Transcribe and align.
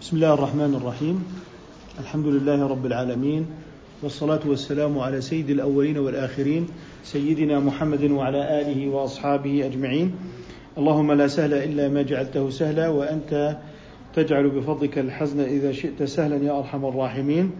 بسم 0.00 0.16
الله 0.16 0.34
الرحمن 0.34 0.74
الرحيم. 0.74 1.24
الحمد 2.00 2.26
لله 2.26 2.68
رب 2.68 2.86
العالمين 2.86 3.46
والصلاة 4.02 4.40
والسلام 4.44 4.98
على 4.98 5.20
سيد 5.20 5.50
الأولين 5.50 5.98
والآخرين 5.98 6.68
سيدنا 7.04 7.60
محمد 7.60 8.10
وعلى 8.10 8.60
آله 8.60 8.88
وأصحابه 8.88 9.66
أجمعين. 9.66 10.12
اللهم 10.78 11.12
لا 11.12 11.26
سهل 11.26 11.54
إلا 11.54 11.88
ما 11.88 12.02
جعلته 12.02 12.50
سهلا 12.50 12.88
وأنت 12.88 13.56
تجعل 14.14 14.50
بفضلك 14.50 14.98
الحزن 14.98 15.40
إذا 15.40 15.72
شئت 15.72 16.02
سهلا 16.02 16.44
يا 16.44 16.58
أرحم 16.58 16.84
الراحمين. 16.84 17.50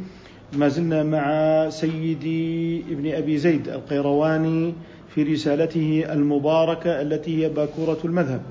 ما 0.52 0.68
زلنا 0.68 1.02
مع 1.02 1.24
سيدي 1.72 2.80
ابن 2.92 3.06
أبي 3.16 3.38
زيد 3.38 3.68
القيرواني 3.68 4.74
في 5.08 5.22
رسالته 5.22 6.04
المباركة 6.12 7.00
التي 7.00 7.44
هي 7.44 7.48
باكورة 7.48 7.98
المذهب. 8.04 8.42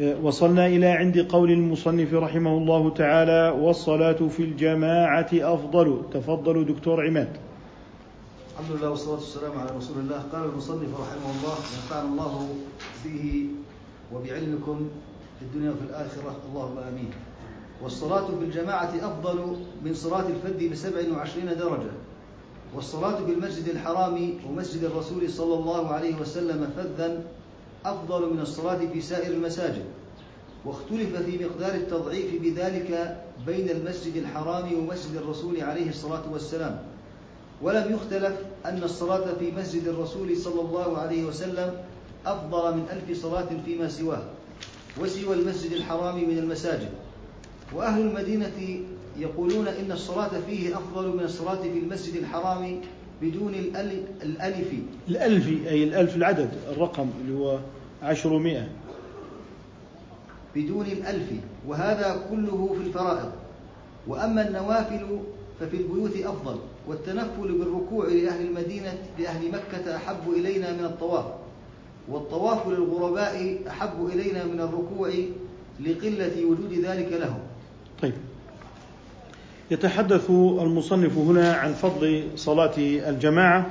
وصلنا 0.00 0.66
إلى 0.66 0.86
عند 0.86 1.26
قول 1.28 1.50
المصنف 1.50 2.14
رحمه 2.14 2.58
الله 2.58 2.90
تعالى 2.90 3.54
والصلاة 3.60 4.28
في 4.28 4.42
الجماعة 4.42 5.28
أفضل. 5.32 6.02
تفضلوا 6.12 6.64
دكتور 6.64 7.06
عماد. 7.06 7.28
الحمد 8.52 8.76
لله 8.76 8.90
والصلاة 8.90 9.14
والسلام 9.14 9.58
على 9.58 9.70
رسول 9.76 9.98
الله. 9.98 10.22
قال 10.32 10.44
المصنف 10.44 10.88
رحمه 11.00 11.30
الله 11.36 11.56
نفعنا 11.58 12.08
الله 12.08 12.48
فيه 13.02 13.44
وبعلمكم 14.14 14.88
في 15.38 15.42
الدنيا 15.44 15.70
وفي 15.70 15.84
الآخرة. 15.90 16.36
اللهم 16.48 16.78
آمين. 16.78 17.10
والصلاة 17.82 18.26
في 18.26 18.44
الجماعة 18.44 18.92
أفضل 19.02 19.56
من 19.84 19.94
صلاة 19.94 20.24
الفرد 20.28 20.70
بسبع 20.72 21.00
وعشرين 21.16 21.46
درجة. 21.46 21.92
والصلاة 22.74 23.24
في 23.26 23.32
المسجد 23.32 23.68
الحرام 23.68 24.30
ومسجد 24.48 24.84
الرسول 24.84 25.30
صلى 25.30 25.54
الله 25.54 25.88
عليه 25.88 26.14
وسلم 26.20 26.70
فذا 26.76 27.22
أفضل 27.84 28.34
من 28.34 28.40
الصلاة 28.40 28.78
في 28.92 29.00
سائر 29.00 29.32
المساجد 29.32 29.84
واختلف 30.64 31.16
في 31.16 31.44
مقدار 31.44 31.74
التضعيف 31.74 32.42
بذلك 32.42 33.20
بين 33.46 33.70
المسجد 33.70 34.16
الحرام 34.16 34.72
ومسجد 34.72 35.16
الرسول 35.16 35.60
عليه 35.60 35.88
الصلاة 35.88 36.32
والسلام. 36.32 36.82
ولم 37.62 37.94
يختلف 37.94 38.36
أن 38.66 38.82
الصلاة 38.82 39.34
في 39.38 39.50
مسجد 39.50 39.88
الرسول 39.88 40.36
صلى 40.36 40.60
الله 40.60 40.98
عليه 40.98 41.24
وسلم 41.24 41.74
أفضل 42.26 42.74
من 42.76 42.86
ألف 42.92 43.22
صلاة 43.22 43.48
فيما 43.64 43.88
سواه 43.88 44.22
وسوى 45.00 45.34
المسجد 45.34 45.72
الحرام 45.72 46.28
من 46.28 46.38
المساجد. 46.38 46.88
وأهل 47.74 48.00
المدينة 48.00 48.80
يقولون 49.18 49.68
إن 49.68 49.92
الصلاة 49.92 50.30
فيه 50.46 50.76
أفضل 50.78 51.16
من 51.16 51.24
الصلاة 51.24 51.62
في 51.62 51.78
المسجد 51.78 52.16
الحرام 52.16 52.80
بدون 53.22 53.54
الألف 53.54 54.66
الألف. 55.08 55.48
أي 55.48 55.84
الألف 55.84 56.16
العدد 56.16 56.50
الرقم 56.72 57.10
اللي 57.20 57.38
هو 57.38 57.58
عشرمائة. 58.02 58.68
بدون 60.56 60.86
الألف. 60.86 61.30
وهذا 61.66 62.26
كله 62.30 62.76
في 62.78 62.88
الفرائض. 62.88 63.32
وأما 64.06 64.48
النوافل 64.48 65.18
ففي 65.60 65.76
البيوت 65.76 66.16
أفضل. 66.16 66.58
والتنفل 66.88 67.58
بالركوع 67.58 68.06
لأهل 68.06 68.46
المدينة 68.46 68.98
لأهل 69.18 69.48
مكة 69.48 69.96
أحب 69.96 70.30
إلينا 70.36 70.72
من 70.72 70.84
الطواف. 70.84 71.24
والطواف 72.08 72.68
للغرباء 72.68 73.58
أحب 73.68 74.06
إلينا 74.12 74.44
من 74.44 74.60
الركوع 74.60 75.10
لقلة 75.80 76.44
وجود 76.44 76.72
ذلك 76.72 77.12
لهم. 77.12 77.40
طيب. 78.02 78.14
يتحدث 79.70 80.30
المصنف 80.30 81.18
هنا 81.18 81.52
عن 81.52 81.72
فضل 81.72 82.22
صلاة 82.36 82.72
الجماعة 82.78 83.70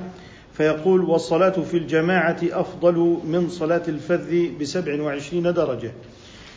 فيقول 0.53 1.01
والصلاة 1.01 1.49
في 1.49 1.77
الجماعة 1.77 2.37
أفضل 2.43 3.17
من 3.27 3.49
صلاة 3.49 3.81
الفذ 3.87 4.57
بسبع 4.61 5.01
وعشرين 5.01 5.43
درجة. 5.53 5.91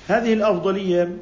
هذه 0.09 0.33
الأفضلية 0.33 1.17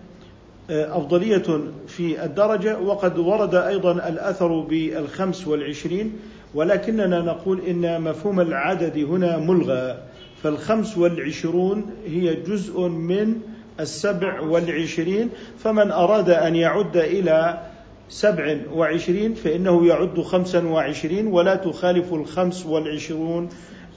أفضلية 0.71 1.61
في 1.89 2.25
الدرجة 2.25 2.79
وقد 2.79 3.19
ورد 3.19 3.55
أيضا 3.55 3.93
الأثر 3.93 4.61
بالخمس 4.61 5.47
والعشرين 5.47 6.13
ولكننا 6.55 7.21
نقول 7.21 7.61
إن 7.61 8.03
مفهوم 8.03 8.41
العدد 8.41 8.99
هنا 8.99 9.39
ملغى. 9.39 9.99
فالخمس 10.43 10.99
والعشرون 10.99 11.87
هي 12.07 12.35
جزء 12.35 12.81
من 12.81 13.41
السبع 13.81 14.41
والعشرين 14.41 15.29
فمن 15.59 15.91
أراد 15.91 16.31
أن 16.31 16.57
يعد 16.57 16.97
إلى 16.97 17.70
سبع 18.11 18.57
وعشرين 18.75 19.35
فإنه 19.35 19.87
يعد 19.87 20.21
خمسا 20.21 20.67
وعشرين 20.67 21.27
ولا 21.27 21.55
تخالف 21.55 22.15
الخمس 22.15 22.67
والعشرون 22.67 23.49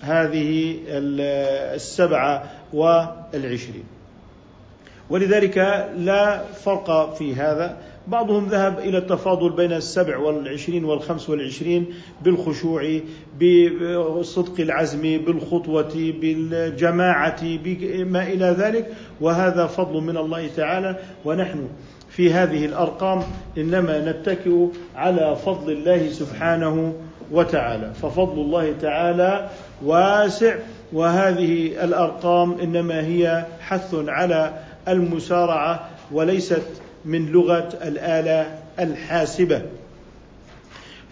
هذه 0.02 0.78
السبعة 0.88 2.52
والعشرين. 2.74 3.84
ولذلك 5.10 5.58
لا 5.98 6.44
فرق 6.44 7.16
في 7.16 7.36
هذا. 7.36 7.78
بعضهم 8.08 8.48
ذهب 8.48 8.80
إلى 8.80 8.98
التفاضل 8.98 9.50
بين 9.50 9.74
السبع 9.74 10.18
والعشرين 10.18 10.86
والخمس 10.86 11.30
والعشرين 11.30 11.86
بالخشوع 12.24 13.00
بصدق 13.42 14.60
العزم 14.60 15.02
بالخطوة 15.02 16.14
بالجماعة 16.22 17.42
بما 17.44 18.24
إلى 18.28 18.56
ذلك. 18.60 18.94
وهذا 19.22 19.68
فضل 19.68 20.02
من 20.02 20.18
الله 20.18 20.48
تعالى. 20.48 21.00
ونحن 21.26 21.68
في 22.16 22.34
هذه 22.34 22.66
الأرقام 22.66 23.24
إنما 23.58 24.12
نتكئ 24.12 24.68
على 24.96 25.36
فضل 25.46 25.72
الله 25.72 26.10
سبحانه 26.10 26.94
وتعالى. 27.32 27.92
ففضل 28.02 28.42
الله 28.42 28.74
تعالى 28.82 29.50
واسع 29.86 30.56
وهذه 30.94 31.84
الأرقام 31.84 32.60
إنما 32.60 33.00
هي 33.02 33.46
حث 33.60 33.96
على 34.08 34.54
المسارعة 34.88 35.90
وليست 36.12 36.68
من 37.06 37.32
لغة 37.32 37.70
الآلة 37.84 38.60
الحاسبة. 38.80 39.62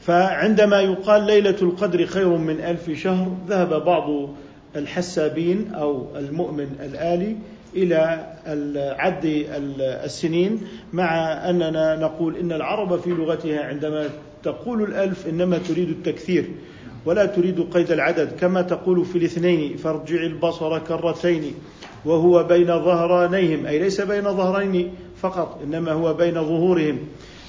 فعندما 0.02 0.82
يقال 0.82 1.24
ليلة 1.24 1.58
القدر 1.62 2.06
خير 2.06 2.30
من 2.30 2.62
ألف 2.62 2.92
شهر 2.92 3.32
ذهب 3.48 3.86
بعض 3.86 4.30
الحسابين 4.76 5.74
أو 5.74 6.08
المؤمن 6.18 6.76
الآلي 6.80 7.36
إلى 7.76 8.26
عد 9.00 9.46
السنين 10.04 10.62
مع 10.94 11.34
أننا 11.50 11.96
نقول 11.96 12.36
إن 12.38 12.52
العرب 12.52 13.00
في 13.00 13.10
لغتها 13.10 13.64
عندما 13.66 14.10
تقول 14.44 14.84
الألف 14.84 15.28
إنما 15.28 15.58
تريد 15.58 15.90
التكثير 15.90 16.46
ولا 17.06 17.26
تريد 17.26 17.62
قيد 17.74 17.92
العدد 17.92 18.32
كما 18.40 18.62
تقول 18.62 19.06
في 19.06 19.18
الاثنين 19.18 19.78
فارجع 19.78 20.22
البصر 20.22 20.80
كرتين 20.80 21.54
وهو 22.06 22.44
بين 22.44 22.68
ظهرانيهم 22.68 23.66
أي 23.66 23.80
ليس 23.80 24.02
بين 24.02 24.24
ظهرين 24.24 24.94
فقط 25.22 25.60
إنما 25.64 25.92
هو 25.92 26.14
بين 26.14 26.34
ظهورهم. 26.34 27.00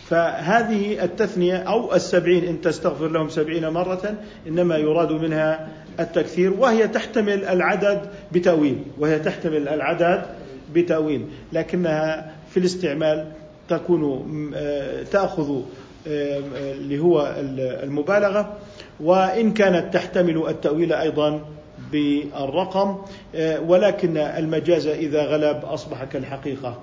فهذه 0.09 1.05
التثنية 1.05 1.57
أو 1.57 1.95
السبعين 1.95 2.45
إن 2.45 2.61
تستغفر 2.61 3.09
لهم 3.09 3.29
سبعين 3.29 3.69
مرة 3.69 4.15
إنما 4.49 4.77
يراد 4.77 5.13
منها 5.13 5.69
التكثير 6.01 6.53
وهي 6.53 6.89
تحتمل 6.89 7.45
العدد 7.45 8.01
بتأويل 8.33 8.83
وهي 8.99 9.19
تحتمل 9.19 9.69
العدد 9.69 10.23
بتأويل 10.75 11.27
لكنها 11.53 12.33
في 12.51 12.57
الاستعمال 12.57 13.27
تكون 13.69 14.51
تأخذ 15.11 15.61
اللي 16.07 16.99
هو 16.99 17.35
المبالغة 17.59 18.57
وإن 19.01 19.53
كانت 19.53 19.95
تحتمل 19.95 20.49
التأويل 20.49 20.93
أيضا 20.93 21.41
بالرقم 21.93 22.97
ولكن 23.67 24.17
المجاز 24.17 24.87
إذا 24.87 25.23
غلب 25.23 25.65
أصبح 25.65 26.05
كالحقيقة 26.05 26.79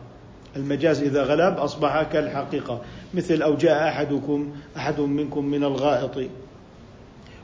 المجاز 0.55 1.01
إذا 1.03 1.23
غلب 1.23 1.57
أصبح 1.57 2.03
كالحقيقة 2.03 2.81
مثل 3.13 3.41
أو 3.41 3.55
جاء 3.55 3.87
أحدكم 3.87 4.51
أحد 4.77 4.99
منكم 4.99 5.45
من 5.45 5.63
الغائط 5.63 6.29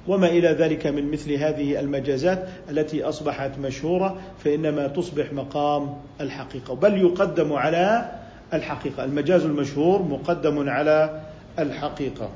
وما 0.07 0.27
إلى 0.27 0.47
ذلك 0.47 0.87
من 0.87 1.11
مثل 1.11 1.31
هذه 1.31 1.79
المجازات 1.79 2.47
التي 2.69 3.03
أصبحت 3.03 3.51
مشهورة 3.59 4.17
فإنما 4.43 4.87
تصبح 4.87 5.33
مقام 5.33 5.95
الحقيقة 6.21 6.75
بل 6.75 6.97
يقدم 6.97 7.53
على 7.53 8.11
الحقيقة. 8.53 9.05
المجاز 9.05 9.45
المشهور 9.45 10.01
مقدم 10.01 10.69
على 10.69 11.21
الحقيقة. 11.59 12.29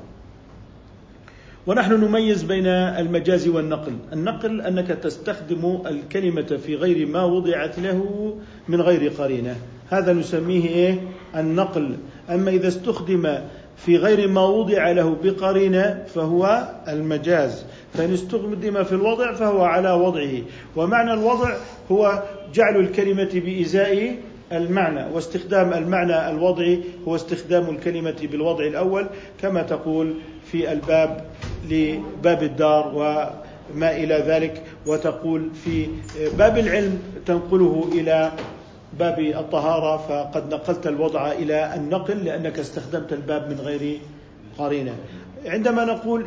ونحن 1.66 1.92
نميز 1.92 2.42
بين 2.42 2.66
المجاز 2.66 3.48
والنقل. 3.48 3.96
النقل 4.12 4.60
أنك 4.60 4.86
تستخدم 4.86 5.82
الكلمة 5.86 6.58
في 6.66 6.76
غير 6.76 7.06
ما 7.06 7.24
وضعت 7.24 7.78
له 7.78 8.34
من 8.68 8.80
غير 8.80 9.10
قرينة. 9.10 9.56
هذا 9.90 10.12
نسميه 10.12 10.68
إيه؟ 10.68 11.00
النقل. 11.36 11.96
أما 12.30 12.50
إذا 12.50 12.68
استخدم 12.68 13.38
في 13.86 13.96
غير 13.96 14.28
ما 14.28 14.44
وضع 14.46 14.90
له 14.90 15.16
بقرينة 15.24 16.04
فهو 16.14 16.68
المجاز. 16.88 17.64
فإن 17.94 18.12
استخدم 18.14 18.84
في 18.84 18.92
الوضع 18.92 19.32
فهو 19.32 19.62
على 19.64 19.92
وضعه. 19.92 20.42
ومعنى 20.76 21.12
الوضع 21.12 21.56
هو 21.92 22.22
جعل 22.54 22.76
الكلمة 22.76 23.30
بإزاء 23.34 24.16
المعنى 24.52 25.14
واستخدام 25.14 25.72
المعنى 25.72 26.30
الوضعي 26.30 26.80
هو 27.08 27.14
استخدام 27.16 27.70
الكلمة 27.70 28.16
بالوضع 28.22 28.64
الأول 28.64 29.06
كما 29.42 29.62
تقول 29.62 30.14
في 30.52 30.72
الباب 30.72 31.24
لباب 31.70 32.42
الدار 32.42 32.92
وما 32.94 33.96
إلى 33.96 34.14
ذلك 34.26 34.62
وتقول 34.86 35.48
في 35.64 35.86
باب 36.38 36.58
العلم 36.58 36.98
تنقله 37.26 37.88
إلى 37.92 38.32
باب 38.98 39.18
الطهارة 39.18 39.96
فقد 39.96 40.54
نقلت 40.54 40.86
الوضع 40.86 41.32
إلى 41.32 41.74
النقل 41.74 42.24
لأنك 42.24 42.58
استخدمت 42.58 43.12
الباب 43.12 43.50
من 43.50 43.60
غير 43.60 44.00
قرينة. 44.58 44.94
عندما 45.46 45.84
نقول 45.84 46.24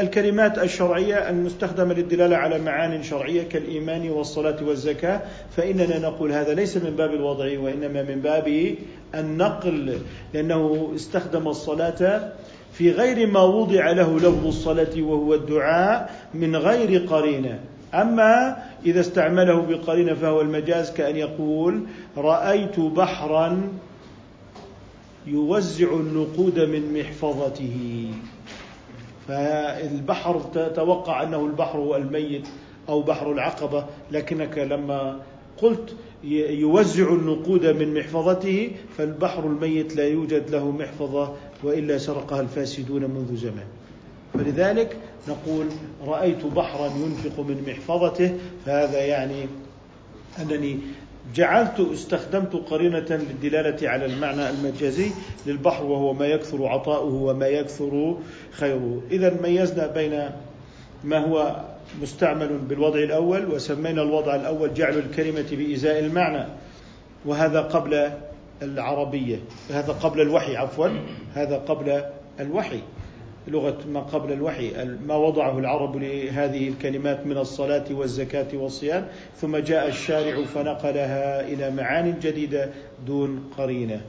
الكلمات 0.00 0.58
الشرعية 0.58 1.30
المستخدمة 1.30 1.94
للدلالة 1.94 2.36
على 2.36 2.58
معان 2.58 3.02
شرعية 3.02 3.42
كالإيمان 3.42 4.10
والصلاة 4.10 4.56
والزكاة 4.62 5.20
فإننا 5.56 5.98
نقول 5.98 6.32
هذا 6.32 6.54
ليس 6.54 6.76
من 6.76 6.90
باب 6.96 7.14
الوضع 7.14 7.58
وإنما 7.58 8.02
من 8.02 8.20
باب 8.20 8.74
النقل 9.14 9.98
لأنه 10.34 10.92
استخدم 10.94 11.48
الصلاة 11.48 12.32
في 12.72 12.90
غير 12.90 13.26
ما 13.26 13.42
وضع 13.42 13.90
له 13.90 14.16
لفظ 14.16 14.46
الصلاة 14.46 15.02
وهو 15.02 15.34
الدعاء 15.34 16.10
من 16.34 16.56
غير 16.56 17.06
قرينة. 17.06 17.58
أما 17.94 18.56
إذا 18.86 19.00
استعمله 19.00 19.60
بقرينة 19.60 20.14
فهو 20.14 20.40
المجاز 20.40 20.90
كأن 20.90 21.16
يقول 21.16 21.82
رأيت 22.16 22.80
بحرا 22.80 23.68
يوزع 25.26 25.92
النقود 25.92 26.60
من 26.60 26.98
محفظته. 26.98 28.06
فالبحر 29.28 30.40
تتوقع 30.40 31.22
أنه 31.22 31.46
البحر 31.46 31.96
الميت 31.96 32.48
أو 32.88 33.02
بحر 33.02 33.32
العقبة 33.32 33.84
لكنك 34.10 34.58
لما 34.58 35.20
قلت 35.62 35.96
يوزع 36.24 37.08
النقود 37.12 37.66
من 37.66 37.94
محفظته 37.94 38.70
فالبحر 38.98 39.46
الميت 39.46 39.96
لا 39.96 40.08
يوجد 40.08 40.50
له 40.50 40.70
محفظة 40.70 41.34
وإلا 41.64 41.98
سرقها 41.98 42.40
الفاسدون 42.40 43.02
منذ 43.02 43.36
زمان. 43.36 43.66
فلذلك 44.34 44.96
نقول 45.28 45.66
رأيت 46.06 46.46
بحرا 46.46 46.86
ينفق 46.86 47.40
من 47.40 47.64
محفظته 47.68 48.38
فهذا 48.66 48.98
يعني 48.98 49.46
أنني 50.38 50.78
جعلت 51.34 51.80
استخدمت 51.92 52.56
قرينة 52.56 53.06
للدلالة 53.10 53.88
على 53.88 54.06
المعنى 54.06 54.50
المجازي 54.50 55.10
للبحر 55.46 55.84
وهو 55.84 56.12
ما 56.12 56.26
يكثر 56.26 56.66
عطاؤه 56.66 57.14
وما 57.14 57.46
يكثر 57.46 58.16
خيره. 58.52 59.02
إذا 59.10 59.40
ميزنا 59.42 59.86
بين 59.86 60.30
ما 61.04 61.18
هو 61.18 61.64
مستعمل 62.02 62.58
بالوضع 62.58 62.98
الأول 62.98 63.54
وسمينا 63.54 64.02
الوضع 64.02 64.34
الأول 64.34 64.74
جعل 64.74 64.98
الكلمة 64.98 65.46
بإزاء 65.52 65.98
المعنى 65.98 66.46
وهذا 67.24 67.60
قبل 67.60 68.10
العربية 68.62 69.38
هذا 69.70 69.92
قبل 69.92 70.20
الوحي 70.20 70.56
عفوا 70.56 70.88
هذا 71.34 71.56
قبل 71.56 72.04
الوحي. 72.40 72.80
لغة 73.48 73.78
ما 73.92 74.00
قبل 74.00 74.32
الوحي 74.32 74.72
ما 75.06 75.16
وضعه 75.16 75.58
العرب 75.58 75.96
لهذه 75.96 76.68
الكلمات 76.68 77.26
من 77.26 77.38
الصلاة 77.38 77.84
والزكاة 77.90 78.48
والصيام 78.54 79.06
ثم 79.36 79.56
جاء 79.56 79.88
الشارع 79.88 80.44
فنقلها 80.44 81.40
إلى 81.40 81.70
معان 81.70 82.18
جديدة 82.20 82.70
دون 83.06 83.50
قرينة. 83.58 84.00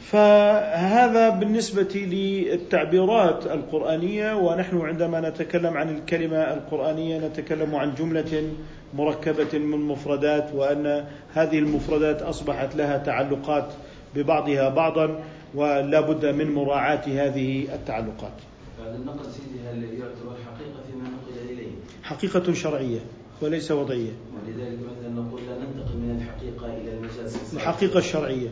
فهذا 0.00 1.28
بالنسبة 1.28 1.94
للتعبيرات 1.94 3.46
القرآنية 3.46 4.34
ونحن 4.34 4.80
عندما 4.80 5.20
نتكلم 5.20 5.76
عن 5.76 5.96
الكلمة 5.96 6.36
القرآنية 6.36 7.18
نتكلم 7.18 7.74
عن 7.74 7.94
جملة 7.94 8.52
مركبة 8.94 9.58
من 9.58 9.78
مفردات 9.78 10.54
وأن 10.54 11.04
هذه 11.34 11.58
المفردات 11.58 12.22
أصبحت 12.22 12.76
لها 12.76 12.98
تعلقات 12.98 13.72
ببعضها 14.14 14.68
بعضا. 14.68 15.24
ولا 15.54 16.00
بد 16.00 16.26
من 16.26 16.54
مراعاة 16.54 17.04
هذه 17.06 17.74
التعلقات. 17.74 18.32
بعد 18.80 18.94
النقل 18.94 19.24
سيدي 19.30 19.68
هل 19.68 19.84
يعتبر 19.84 20.36
حقيقة 20.46 20.82
فيما 20.90 21.08
نقل 21.08 21.50
إليه؟ 21.50 21.70
حقيقة 22.02 22.52
شرعية 22.52 23.00
وليس 23.42 23.70
وضعية. 23.70 24.12
ولذلك 24.34 24.78
مثلا 24.78 25.08
نقول 25.08 25.40
لا 25.46 25.58
ننتقل 25.58 25.96
من 25.96 26.22
الحقيقة 26.22 26.76
إلى 26.76 26.92
المجاز. 26.92 27.54
الحقيقة 27.54 27.98
الشرعية. 27.98 28.48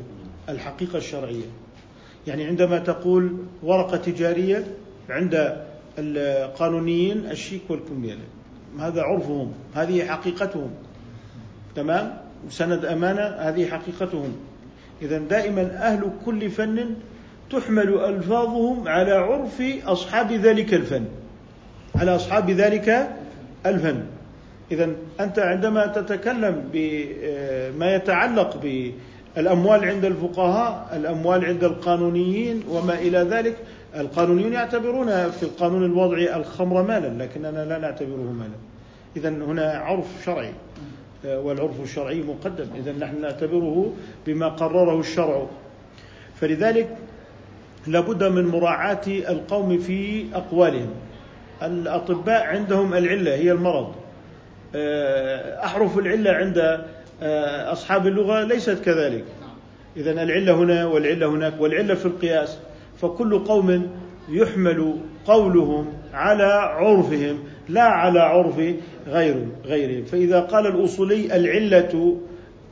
الحقيقة 0.48 0.98
الشرعية. 0.98 1.46
يعني 2.26 2.44
عندما 2.44 2.78
تقول 2.78 3.36
ورقة 3.62 3.96
تجارية 3.96 4.76
عند 5.10 5.56
القانونيين 5.98 7.30
الشيك 7.30 7.62
والكمبيالة 7.68 8.24
هذا 8.78 9.02
عرفهم 9.02 9.52
هذه 9.74 10.06
حقيقتهم. 10.06 10.70
تمام؟ 11.74 12.18
سند 12.48 12.84
أمانة 12.84 13.22
هذه 13.22 13.66
حقيقتهم. 13.66 14.36
إذا 15.02 15.18
دائما 15.18 15.62
أهل 15.62 16.10
كل 16.26 16.50
فن 16.50 16.94
تحمل 17.50 17.88
ألفاظهم 17.88 18.88
على 18.88 19.12
عرف 19.12 19.62
أصحاب 19.86 20.32
ذلك 20.32 20.74
الفن. 20.74 21.04
على 21.94 22.16
أصحاب 22.16 22.50
ذلك 22.50 23.08
الفن. 23.66 24.02
إذا 24.72 24.90
أنت 25.20 25.38
عندما 25.38 25.86
تتكلم 25.86 26.64
بما 26.72 27.94
يتعلق 27.94 28.60
بالأموال 29.36 29.84
عند 29.84 30.04
الفقهاء 30.04 30.96
الأموال 30.96 31.44
عند 31.44 31.64
القانونيين 31.64 32.62
وما 32.70 32.94
إلى 32.94 33.18
ذلك 33.18 33.56
القانونيون 33.96 34.52
يعتبرون 34.52 35.30
في 35.30 35.42
القانون 35.42 35.84
الوضعي 35.84 36.36
الخمر 36.36 36.82
مالا 36.82 37.24
لكننا 37.24 37.64
لا 37.64 37.78
نعتبره 37.78 38.32
مالا. 38.38 38.56
إذا 39.16 39.28
هنا 39.28 39.72
عرف 39.72 40.06
شرعي. 40.24 40.52
والعرف 41.24 41.80
الشرعي 41.82 42.22
مقدم. 42.22 42.66
إذا 42.76 42.92
نحن 42.92 43.20
نعتبره 43.20 43.92
بما 44.26 44.48
قرره 44.48 45.00
الشرع. 45.00 45.46
فلذلك 46.40 46.96
لابد 47.86 48.24
من 48.24 48.46
مراعاة 48.46 49.00
القوم 49.06 49.78
في 49.78 50.26
أقوالهم. 50.34 50.90
الأطباء 51.62 52.42
عندهم 52.42 52.94
العلة 52.94 53.34
هي 53.34 53.52
المرض. 53.52 53.94
آه، 54.74 55.64
أحرف 55.64 55.98
العلة 55.98 56.30
عند 56.30 56.58
آه، 57.22 57.72
أصحاب 57.72 58.06
اللغة 58.06 58.44
ليست 58.44 58.84
كذلك. 58.84 59.24
إذا 59.96 60.10
العلة 60.22 60.54
هنا 60.54 60.86
والعلة 60.86 61.26
هناك 61.26 61.60
والعلة 61.60 61.94
في 61.94 62.06
القياس. 62.06 62.58
فكل 63.00 63.38
قوم 63.38 63.90
يحمل 64.28 64.96
قولهم 65.26 65.92
على 66.12 66.44
عرفهم 66.44 67.38
لا 67.68 67.82
على 67.82 68.20
عرف 68.20 68.58
غير 69.06 69.46
غيرهم. 69.64 70.04
فإذا 70.04 70.40
قال 70.40 70.66
الأصولي 70.66 71.36
العلة 71.36 72.18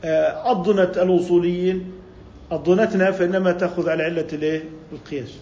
آه، 0.05 0.51
أضنت 0.51 0.97
الأصوليين. 0.97 1.91
أضنتنا 2.51 3.11
فإنما 3.11 3.51
تأخذ 3.51 3.89
على 3.89 4.03
علة 4.03 4.61
القياس. 4.93 5.39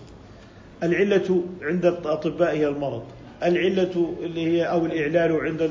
العلة 0.84 1.44
عند 1.62 1.86
الأطباء 1.86 2.56
هي 2.56 2.68
المرض. 2.68 3.04
العلة 3.44 4.16
اللي 4.24 4.48
هي 4.48 4.63
أو 4.63 4.86
الإعلال 4.86 5.42
عند 5.42 5.62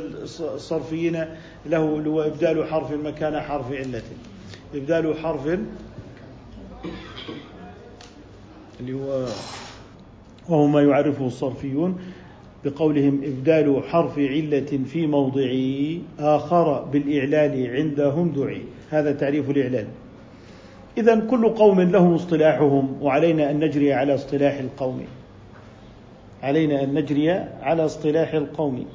الصرفيين 0.40 1.24
له 1.66 1.78
هو 1.78 2.22
إبدال 2.22 2.66
حرف 2.68 2.92
مكان 2.92 3.40
حرف 3.40 3.72
علة. 3.72 4.02
إبدال 4.74 5.16
حرف 5.16 5.58
اللي 8.80 8.92
هو 8.92 9.26
وهو 10.48 10.66
ما 10.66 10.82
يعرفه 10.82 11.26
الصرفيون 11.26 11.98
بقولهم 12.64 13.20
إبدال 13.24 13.82
حرف 13.88 14.18
علة 14.18 14.80
في 14.86 15.06
موضعه 15.06 15.98
آخر 16.18 16.82
بالإعلال 16.82 17.76
عندهم 17.76 18.28
دعي. 18.28 18.62
هذا 18.90 19.12
تعريف 19.12 19.50
الإعلال. 19.50 19.86
إذا 20.98 21.20
كل 21.20 21.48
قوم 21.48 21.80
لهم 21.80 22.14
اصطلاحهم 22.14 22.96
وعلينا 23.02 23.50
أن 23.50 23.64
نجري 23.64 23.92
على 23.92 24.14
اصطلاح 24.14 24.58
القوم. 24.58 25.04
علينا 26.42 26.84
أن 26.84 26.94
نجري 26.94 27.30
على 27.62 27.84
اصطلاح 27.84 28.34
القوم. 28.34 28.86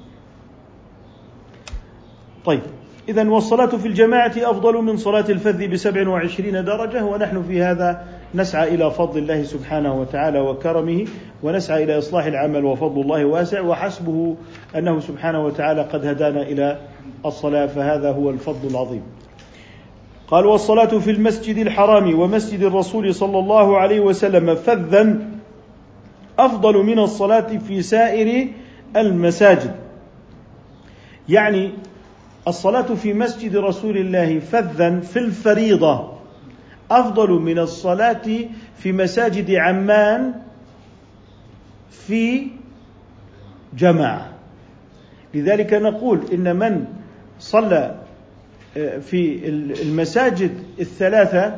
طيب 2.45 2.61
إذا 3.09 3.29
والصلاة 3.29 3.77
في 3.77 3.87
الجماعة 3.87 4.33
أفضل 4.37 4.73
من 4.73 4.97
صلاة 4.97 5.25
الفذ 5.29 5.67
بسبع 5.67 6.09
وعشرين 6.09 6.65
درجة 6.65 7.05
ونحن 7.05 7.43
في 7.43 7.61
هذا 7.61 8.07
نسعى 8.35 8.75
إلى 8.75 8.91
فضل 8.91 9.17
الله 9.19 9.43
سبحانه 9.43 10.01
وتعالى 10.01 10.39
وكرمه 10.39 11.05
ونسعى 11.43 11.83
إلى 11.83 11.97
إصلاح 11.97 12.25
العمل 12.25 12.65
وفضل 12.65 13.01
الله 13.01 13.25
واسع 13.25 13.61
وحسبه 13.61 14.35
أنه 14.75 14.99
سبحانه 14.99 15.45
وتعالى 15.45 15.81
قد 15.81 16.05
هدانا 16.05 16.41
إلى 16.41 16.79
الصلاة 17.25 17.65
فهذا 17.65 18.11
هو 18.11 18.29
الفضل 18.29 18.67
العظيم. 18.69 19.01
قال 20.27 20.45
والصلاة 20.45 20.99
في 20.99 21.11
المسجد 21.11 21.57
الحرام 21.57 22.19
ومسجد 22.19 22.63
الرسول 22.63 23.15
صلى 23.15 23.39
الله 23.39 23.77
عليه 23.77 23.99
وسلم 23.99 24.55
فذا 24.55 25.17
أفضل 26.39 26.77
من 26.77 26.99
الصلاة 26.99 27.57
في 27.57 27.81
سائر 27.81 28.47
المساجد. 28.95 29.75
يعني 31.29 31.71
الصلاة 32.47 32.93
في 32.95 33.13
مسجد 33.13 33.55
رسول 33.55 33.97
الله 33.97 34.39
فذا 34.39 34.99
في 34.99 35.19
الفريضة. 35.19 36.12
أفضل 36.91 37.31
من 37.31 37.59
الصلاة 37.59 38.21
في 38.77 38.91
مساجد 38.91 39.51
عمان 39.51 40.33
في 41.89 42.47
جماعة. 43.77 44.29
لذلك 45.33 45.73
نقول 45.73 46.19
إن 46.33 46.55
من 46.55 46.85
صلى 47.39 47.95
آه، 48.77 48.97
في 48.97 49.47
المساجد 49.81 50.51
الثلاثة 50.79 51.55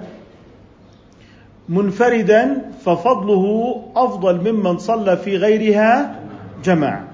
منفردا 1.70 2.62
ففضله 2.86 3.84
أفضل 3.96 4.52
ممن 4.52 4.78
صلى 4.78 5.18
في 5.18 5.38
غيرها 5.38 6.20
جماعة. 6.64 7.08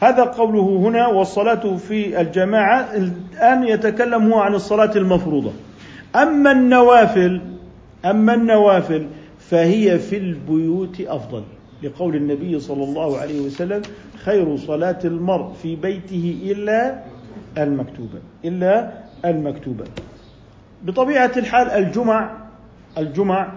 هذا 0.00 0.22
قوله 0.22 0.76
هنا 0.76 1.06
والصلاة 1.06 1.76
في 1.76 2.20
الجماعة 2.20 2.80
الآن 2.94 3.64
يتكلم 3.64 4.32
هو 4.32 4.38
عن 4.38 4.54
الصلاة 4.54 4.96
المفروضة. 4.96 5.52
أما 6.16 6.52
النوافل 6.52 7.40
أما 8.04 8.34
النوافل 8.34 9.06
فهي 9.38 9.98
في 9.98 10.16
البيوت 10.16 11.00
أفضل. 11.00 11.42
لقول 11.82 12.16
النبي 12.16 12.60
صلى 12.60 12.84
الله 12.84 13.18
عليه 13.18 13.40
وسلم 13.40 13.82
خير 14.24 14.56
صلاة 14.56 14.98
المرء 15.04 15.52
في 15.52 15.76
بيته 15.76 16.38
إلا 16.44 17.02
المكتوبة 17.58 18.18
إلا 18.44 18.92
المكتوبة. 19.24 19.84
بطبيعة 20.82 21.32
الحال 21.36 21.70
الجمع 21.70 22.36
الجمع 22.98 23.52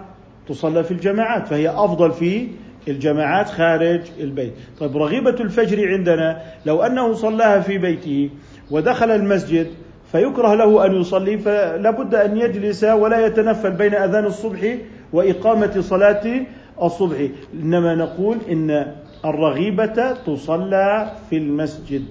تصلى 0.48 0.84
في 0.84 0.90
الجماعات 0.90 1.48
فهي 1.48 1.68
أفضل 1.68 2.12
في 2.12 2.48
الجماعات 2.88 3.48
خارج 3.48 4.00
البيت. 4.20 4.52
طيب 4.80 4.96
رغيبة 4.96 5.30
الفجر 5.40 5.88
عندنا 5.88 6.42
لو 6.66 6.82
أنه 6.82 7.12
صلاها 7.12 7.60
في 7.60 7.78
بيته 7.78 8.30
ودخل 8.70 9.10
المسجد 9.10 9.66
فيكره 10.12 10.54
له 10.54 10.86
أن 10.86 11.00
يصلي 11.00 11.38
فلا 11.38 11.90
بد 11.90 12.14
أن 12.14 12.36
يجلس 12.36 12.84
ولا 12.84 13.26
يتنفل 13.26 13.70
بين 13.70 13.94
أذان 13.94 14.24
الصبح 14.24 14.76
وإقامة 15.12 15.80
صلاة 15.80 16.24
الصبح. 16.82 17.18
إنما 17.62 17.94
نقول 17.94 18.38
إن 18.50 18.92
الرغيبة 19.24 20.12
تصلى 20.12 21.12
في 21.30 21.36
المسجد 21.36 22.04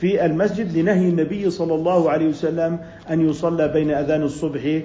في 0.00 0.24
المسجد 0.24 0.76
لنهي 0.76 1.08
النبي 1.08 1.50
صلى 1.50 1.74
الله 1.74 2.10
عليه 2.10 2.28
وسلم 2.28 2.78
أن 3.10 3.28
يصلى 3.30 3.68
بين 3.68 3.90
أذان 3.90 4.22
الصبح 4.22 4.82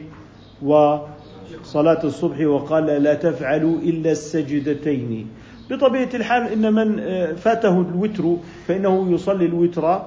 وصلاة 0.64 2.04
الصبح 2.04 2.40
وقال 2.48 2.86
لا 2.86 3.14
تفعلوا 3.14 3.76
إلا 3.76 4.12
السجدتين. 4.12 5.28
بطبيعة 5.70 6.10
الحال 6.14 6.44
إن 6.52 6.74
من 6.74 7.02
فاته 7.36 7.82
الوتر 7.82 8.24
فإنه 8.68 9.12
يصلي 9.12 9.46
الوتر 9.46 10.02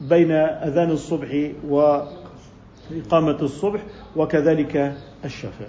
بين 0.00 0.30
أذان 0.32 0.90
الصبح 0.90 1.50
وإقامة 1.68 3.38
الصبح 3.42 3.80
وكذلك 4.16 4.94
الشفع 5.24 5.64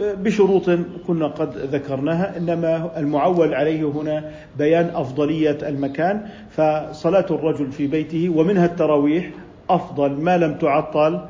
بشروط 0.00 0.70
كنا 1.06 1.26
قد 1.26 1.56
ذكرناها 1.56 2.36
إنما 2.38 2.90
المعول 2.98 3.54
عليه 3.54 3.90
هنا 3.90 4.30
بيان 4.58 4.90
أفضلية 4.94 5.58
المكان 5.62 6.26
فصلاة 6.50 7.26
الرجل 7.30 7.72
في 7.72 7.86
بيته 7.86 8.28
ومنها 8.36 8.66
التراويح 8.66 9.30
أفضل 9.70 10.10
ما 10.12 10.38
لم 10.38 10.54
تعطل 10.54 11.20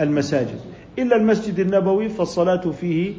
المساجد. 0.00 0.60
إلا 0.98 1.16
المسجد 1.16 1.58
النبوي 1.60 2.08
فالصلاة 2.08 2.70
فيه 2.70 3.12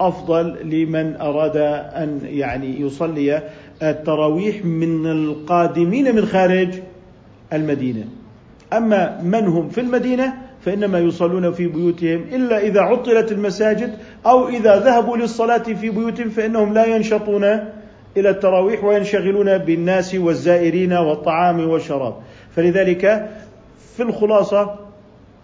أفضل 0.00 0.56
لمن 0.70 1.16
أراد 1.16 1.56
أن 1.56 2.20
يعني 2.24 2.80
يصلي 2.80 3.42
التراويح 3.82 4.64
من 4.64 5.06
القادمين 5.06 6.14
من 6.14 6.26
خارج 6.26 6.74
المدينة. 7.52 8.04
أما 8.72 9.22
من 9.22 9.46
هم 9.46 9.68
في 9.68 9.80
المدينة 9.80 10.34
فإنما 10.60 10.98
يصلون 10.98 11.52
في 11.52 11.66
بيوتهم 11.66 12.24
إلا 12.32 12.58
إذا 12.58 12.80
عطلت 12.80 13.32
المساجد 13.32 13.94
أو 14.26 14.48
إذا 14.48 14.78
ذهبوا 14.78 15.16
للصلاة 15.16 15.62
في 15.62 15.90
بيوتهم 15.90 16.28
فإنهم 16.28 16.74
لا 16.74 16.84
ينشطون 16.84 17.44
إلى 18.16 18.30
التراويح 18.30 18.84
وينشغلون 18.84 19.58
بالناس 19.58 20.14
والزائرين 20.14 20.92
والطعام 20.92 21.68
والشراب. 21.68 22.14
فلذلك 22.50 23.30
في 23.96 24.02
الخلاصة 24.02 24.74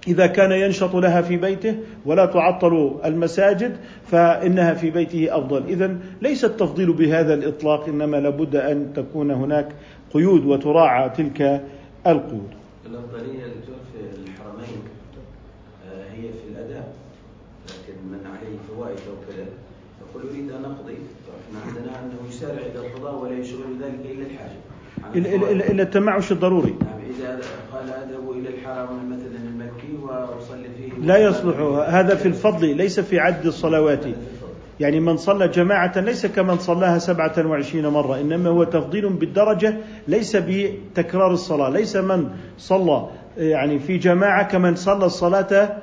إذا 0.09 0.27
كان 0.27 0.53
ينشط 0.53 0.97
لها 0.97 1.23
في 1.23 1.37
بيته 1.37 1.77
ولا 2.07 2.27
تعطل 2.27 2.95
المساجد 3.05 3.77
فإنها 4.07 4.75
في 4.75 4.91
بيته 4.91 5.39
أفضل. 5.39 5.65
إذا 5.69 5.97
ليس 6.23 6.45
التفضيل 6.45 6.93
بهذا 6.93 7.35
الإطلاق 7.35 7.89
إنما 7.89 8.17
لابد 8.17 8.57
أن 8.57 8.93
تكون 8.95 9.31
هناك 9.31 9.69
قيود 10.15 10.47
وتراعى 10.47 11.11
تلك 11.11 11.63
القيود 12.07 12.51
الأفضلية 12.87 13.45
في 13.93 14.01
الحرمين 14.23 14.83
هي 16.13 16.23
في 16.23 16.49
الأداء 16.53 16.95
لكن 17.69 17.95
من 18.11 18.27
عليه 18.27 18.57
فوائد 18.69 18.99
أو 19.09 19.17
كذا. 19.29 19.47
يقول 20.01 20.31
أريد 20.31 20.51
أن 20.51 20.65
أقضي 20.65 20.97
فإحنا 21.27 21.59
عندنا 21.67 22.01
أنه 22.01 22.29
يسارع 22.29 22.63
إلى 22.75 22.87
القضاء 22.87 23.15
ولا 23.23 23.39
يشغل 23.39 23.79
ذلك 23.83 24.01
إلا 24.11 24.27
الحاجة. 24.27 24.59
إلا 25.71 25.83
التمعش 25.83 26.33
الضروري. 26.33 26.75
نعم 26.81 27.01
إذا 27.11 27.41
قال 27.73 27.91
أذهب 27.91 28.31
إلى 28.31 28.49
الحرم 28.49 29.11
مثلا 29.11 29.39
المكي 29.49 30.03
وأصلي 30.03 30.69
فيه. 30.79 31.07
لا 31.07 31.19
يصلح 31.19 31.57
هذا 31.89 32.15
في 32.15 32.29
الفضل 32.29 32.77
ليس 32.77 33.01
في 33.01 33.19
عد 33.19 33.47
الصلوات. 33.47 34.05
يعني 34.83 35.01
من 35.01 35.17
صلى 35.17 35.49
جماعة 35.49 36.01
ليس 36.01 36.27
كمن 36.27 36.59
صلاها 36.59 36.99
سبعة 36.99 37.47
وعشرين 37.47 37.87
مرة 37.87 38.21
إنما 38.21 38.51
هو 38.51 38.65
تفضيل 38.65 39.13
بالدرجة 39.13 39.77
ليس 40.09 40.37
بتكرار 40.37 41.31
الصلاة. 41.33 41.71
ليس 41.71 41.97
من 41.97 42.29
صلى 42.59 43.07
يعني 43.39 43.79
في 43.79 43.99
جماعة 43.99 44.49
كمن 44.49 44.75
صلى 44.75 45.07
الصلاة 45.07 45.79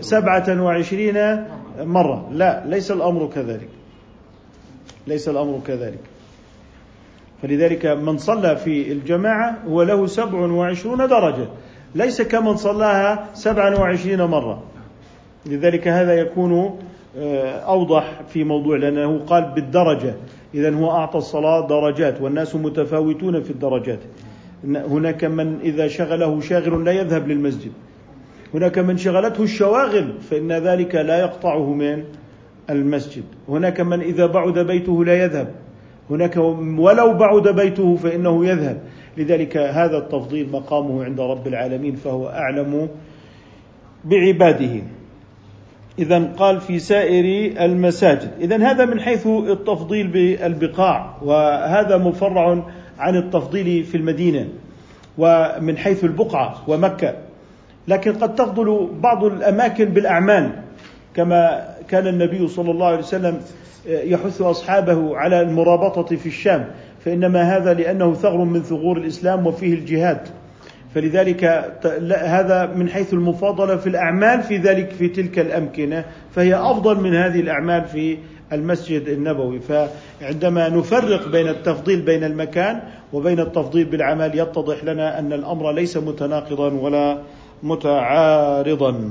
سبعة 0.00 0.62
وعشرين 0.62 1.44
مرة. 1.78 2.28
لا 2.32 2.66
ليس 2.66 2.90
الأمر 2.90 3.30
كذلك. 3.34 3.68
ليس 5.06 5.28
الأمر 5.28 5.60
كذلك. 5.66 6.02
فلذلك 7.42 7.86
من 7.86 8.18
صلى 8.18 8.56
في 8.56 8.92
الجماعة 8.92 9.58
هو 9.68 9.82
له 9.82 10.06
سبع 10.06 10.38
وعشرون 10.38 10.98
درجة. 10.98 11.46
ليس 11.94 12.22
كمن 12.22 12.56
صلاها 12.56 13.28
سبعا 13.34 13.74
وعشرين 13.74 14.22
مرة. 14.22 14.62
لذلك 15.46 15.88
هذا 15.88 16.14
يكون 16.14 16.78
أوضح 17.16 18.20
في 18.28 18.44
موضوع 18.44 18.76
لأنه 18.76 19.18
قال 19.18 19.52
بالدرجة. 19.54 20.14
إذا 20.54 20.74
هو 20.74 20.90
أعطى 20.90 21.18
الصلاة 21.18 21.66
درجات 21.66 22.20
والناس 22.20 22.56
متفاوتون 22.56 23.42
في 23.42 23.50
الدرجات. 23.50 23.98
هناك 24.64 25.24
من 25.24 25.60
إذا 25.60 25.88
شغله 25.88 26.40
شاغل 26.40 26.84
لا 26.84 26.92
يذهب 26.92 27.28
للمسجد. 27.28 27.72
هناك 28.54 28.78
من 28.78 28.96
شغلته 28.96 29.42
الشواغل 29.42 30.12
فإن 30.20 30.52
ذلك 30.52 30.94
لا 30.94 31.20
يقطعه 31.20 31.72
من 31.72 32.04
المسجد. 32.70 33.24
هناك 33.48 33.80
من 33.80 34.00
إذا 34.00 34.26
بعد 34.26 34.58
بيته 34.58 35.04
لا 35.04 35.24
يذهب. 35.24 35.48
هناك 36.10 36.36
ولو 36.78 37.12
بعد 37.12 37.48
بيته 37.48 37.96
فإنه 37.96 38.46
يذهب. 38.46 38.80
لذلك 39.16 39.56
هذا 39.56 39.98
التفضيل 39.98 40.50
مقامه 40.52 41.04
عند 41.04 41.20
رب 41.20 41.46
العالمين 41.46 41.94
فهو 41.94 42.28
أعلم 42.28 42.88
بعباده. 44.04 44.82
إذا 45.98 46.32
قال 46.36 46.60
في 46.60 46.78
سائر 46.78 47.52
المساجد. 47.64 48.30
إذا 48.40 48.56
هذا 48.56 48.84
من 48.84 49.00
حيث 49.00 49.26
التفضيل 49.26 50.06
بالبقاع 50.06 51.16
وهذا 51.22 51.96
مفرع 51.96 52.64
عن 52.98 53.16
التفضيل 53.16 53.84
في 53.84 53.96
المدينة 53.96 54.48
ومن 55.18 55.78
حيث 55.78 56.04
البقعة 56.04 56.62
ومكة. 56.68 57.14
لكن 57.88 58.12
قد 58.12 58.34
تفضل 58.34 58.88
بعض 59.00 59.24
الأماكن 59.24 59.84
بالأعمال 59.84 60.50
كما 61.14 61.68
كان 61.88 62.06
النبي 62.06 62.48
صلى 62.48 62.70
الله 62.70 62.86
عليه 62.86 62.98
وسلم 62.98 63.40
يحث 63.86 64.42
أصحابه 64.42 65.16
على 65.16 65.40
المرابطة 65.40 66.16
في 66.16 66.26
الشام 66.26 66.66
فإنما 67.04 67.56
هذا 67.56 67.74
لأنه 67.74 68.14
ثغر 68.14 68.44
من 68.44 68.62
ثغور 68.62 68.96
الإسلام 68.96 69.46
وفيه 69.46 69.74
الجهاد. 69.74 70.28
فلذلك 70.94 71.44
هذا 72.24 72.66
من 72.66 72.88
حيث 72.88 73.12
المفاضلة 73.12 73.76
في 73.76 73.88
الأعمال 73.88 74.42
في 74.42 74.56
ذلك 74.56 74.90
في 74.90 75.08
تلك 75.08 75.38
الأمكنة 75.38 76.04
فهي 76.34 76.54
أفضل 76.54 77.00
من 77.00 77.14
هذه 77.14 77.40
الأعمال 77.40 77.84
في 77.84 78.18
المسجد 78.52 79.08
النبوي. 79.08 79.60
فعندما 79.60 80.68
نفرق 80.68 81.28
بين 81.28 81.48
التفضيل 81.48 82.00
بين 82.00 82.24
المكان 82.24 82.80
وبين 83.12 83.40
التفضيل 83.40 83.84
بالعمل 83.84 84.38
يتضح 84.38 84.84
لنا 84.84 85.18
أن 85.18 85.32
الأمر 85.32 85.72
ليس 85.72 85.96
متناقضا 85.96 86.72
ولا 86.72 87.18
متعارضا. 87.62 89.10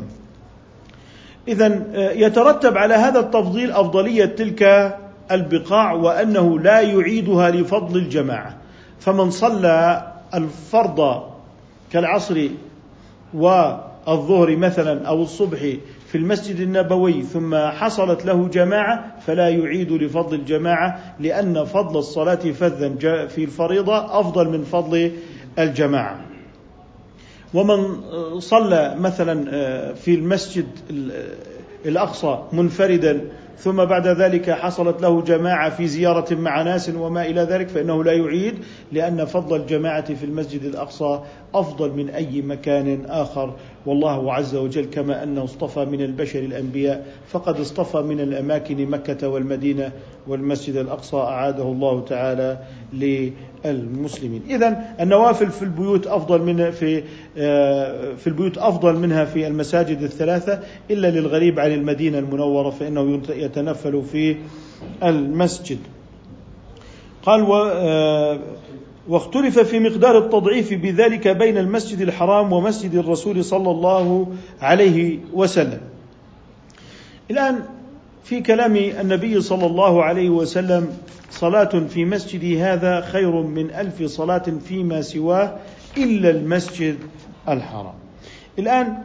إذا 1.47 1.81
يترتب 2.15 2.77
على 2.77 2.93
هذا 2.93 3.19
التفضيل 3.19 3.71
أفضلية 3.71 4.25
تلك 4.25 4.93
البقاع 5.31 5.93
وأنه 5.93 6.59
لا 6.59 6.81
يعيدها 6.81 7.49
لفضل 7.49 7.99
الجماعة. 7.99 8.57
فمن 8.99 9.29
صلى 9.29 10.07
الفرض 10.33 11.30
كالعصر 11.91 12.47
والظهر 13.33 14.55
مثلا 14.55 15.07
أو 15.07 15.23
الصبح 15.23 15.59
في 16.07 16.17
المسجد 16.17 16.59
النبوي 16.59 17.21
ثم 17.21 17.55
حصلت 17.55 18.25
له 18.25 18.47
جماعة 18.47 19.15
فلا 19.25 19.49
يعيد 19.49 19.91
لفضل 19.91 20.35
الجماعة 20.35 21.15
لأن 21.19 21.65
فضل 21.65 21.99
الصلاة 21.99 22.35
فذا 22.35 22.95
في 23.27 23.43
الفريضة 23.43 24.19
أفضل 24.19 24.49
من 24.49 24.63
فضل 24.63 25.11
الجماعة. 25.59 26.25
ومن 27.53 28.01
صلى 28.39 28.95
مثلا 28.99 29.43
في 29.93 30.15
المسجد 30.15 30.67
الأقصى 31.85 32.43
منفردا 32.53 33.21
ثم 33.57 33.85
بعد 33.85 34.07
ذلك 34.07 34.49
حصلت 34.49 35.01
له 35.01 35.21
جماعة 35.21 35.69
في 35.69 35.87
زيارة 35.87 36.35
مع 36.35 36.61
ناس 36.61 36.89
وما 36.89 37.25
إلى 37.25 37.41
ذلك 37.41 37.67
فإنه 37.69 38.03
لا 38.03 38.13
يعيد 38.13 38.53
لأن 38.91 39.25
فضل 39.25 39.61
الجماعة 39.61 40.13
في 40.13 40.23
المسجد 40.23 40.63
الأقصى 40.63 41.19
أفضل 41.55 41.91
من 41.91 42.09
أي 42.09 42.41
مكان 42.41 43.05
آخر. 43.05 43.55
والله 43.85 44.33
عز 44.33 44.55
وجل 44.55 44.85
كما 44.85 45.23
أنه 45.23 45.43
اصطفى 45.43 45.85
من 45.85 46.01
البشر 46.01 46.39
الأنبياء 46.39 47.05
فقد 47.27 47.59
اصطفى 47.59 47.97
من 47.97 48.19
الأماكن 48.19 48.89
مكة 48.89 49.27
والمدينة 49.27 49.91
والمسجد 50.27 50.75
الأقصى 50.75 51.17
أعاده 51.17 51.63
الله 51.63 52.05
تعالى 52.05 52.57
للمسلمين 52.93 54.41
إذا 54.49 54.95
النوافل 54.99 55.51
في 55.51 55.61
البيوت 55.61 56.07
أفضل 56.07 56.41
من 56.41 56.71
في 56.71 57.03
آه، 57.37 58.13
في 58.15 58.27
البيوت 58.27 58.57
أفضل 58.57 58.95
منها 58.95 59.25
في 59.25 59.47
المساجد 59.47 60.01
الثلاثة 60.01 60.59
إلا 60.91 61.11
للغريب 61.11 61.59
عن 61.59 61.71
المدينة 61.71 62.19
المنورة 62.19 62.69
فإنه 62.69 63.21
يتنفل 63.29 64.03
في 64.11 64.35
المسجد 65.03 65.79
قال 67.23 67.41
و 67.43 67.55
آه، 67.55 68.39
واختلف 69.09 69.59
في 69.59 69.79
مقدار 69.79 70.17
التضعيف 70.17 70.73
بذلك 70.73 71.27
بين 71.27 71.57
المسجد 71.57 72.01
الحرام 72.01 72.53
ومسجد 72.53 72.95
الرسول 72.95 73.43
صلى 73.43 73.71
الله 73.71 74.27
عليه 74.61 75.19
وسلم. 75.33 75.81
الآن 77.31 77.59
في 78.23 78.41
كلام 78.41 78.75
النبي 78.75 79.41
صلى 79.41 79.65
الله 79.65 80.03
عليه 80.03 80.29
وسلم 80.29 80.97
صلاة 81.31 81.87
في 81.89 82.05
مسجدي 82.05 82.61
هذا 82.61 83.01
خير 83.01 83.31
من 83.31 83.71
ألف 83.71 84.03
صلاة 84.03 84.43
فيما 84.67 85.01
سواه 85.01 85.55
إلا 85.97 86.29
المسجد 86.29 86.97
الحرام. 87.49 87.93
الآن 88.59 88.97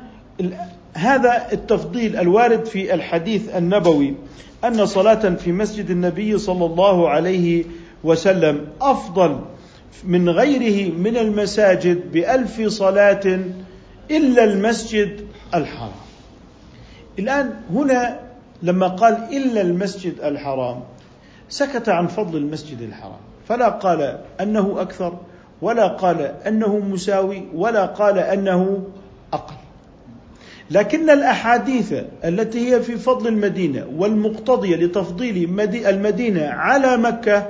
هذا 0.94 1.52
التفضيل 1.52 2.16
الوارد 2.16 2.64
في 2.64 2.94
الحديث 2.94 3.56
النبوي 3.56 4.14
أن 4.64 4.86
صلاة 4.86 5.34
في 5.34 5.52
مسجد 5.52 5.90
النبي 5.90 6.38
صلى 6.38 6.66
الله 6.66 7.08
عليه 7.08 7.64
وسلم 8.04 8.66
أفضل 8.80 9.40
من 10.04 10.28
غيره 10.28 10.92
من 10.92 11.16
المساجد 11.16 12.12
بألف 12.12 12.62
صلاة 12.62 13.40
إلا 14.10 14.44
المسجد 14.44 15.26
الحرام 15.54 15.90
الآن 17.18 17.54
هنا 17.70 18.25
لما 18.62 18.88
قال 18.88 19.14
إلا 19.32 19.60
المسجد 19.60 20.20
الحرام 20.20 20.80
سكت 21.48 21.88
عن 21.88 22.06
فضل 22.06 22.36
المسجد 22.36 22.80
الحرام 22.80 23.20
فلا 23.48 23.68
قال 23.68 24.18
أنه 24.40 24.76
أكثر 24.80 25.18
ولا 25.62 25.86
قال 25.86 26.20
أنه 26.20 26.78
مساوي 26.78 27.42
ولا 27.54 27.86
قال 27.86 28.18
أنه 28.18 28.82
أقل 29.32 29.54
لكن 30.70 31.10
الأحاديث 31.10 31.94
التي 32.24 32.68
هي 32.74 32.80
في 32.82 32.96
فضل 32.96 33.26
المدينة 33.28 33.86
والمقتضية 33.96 34.76
لتفضيل 34.76 35.60
المدينة 35.88 36.46
على 36.46 36.96
مكة 36.96 37.46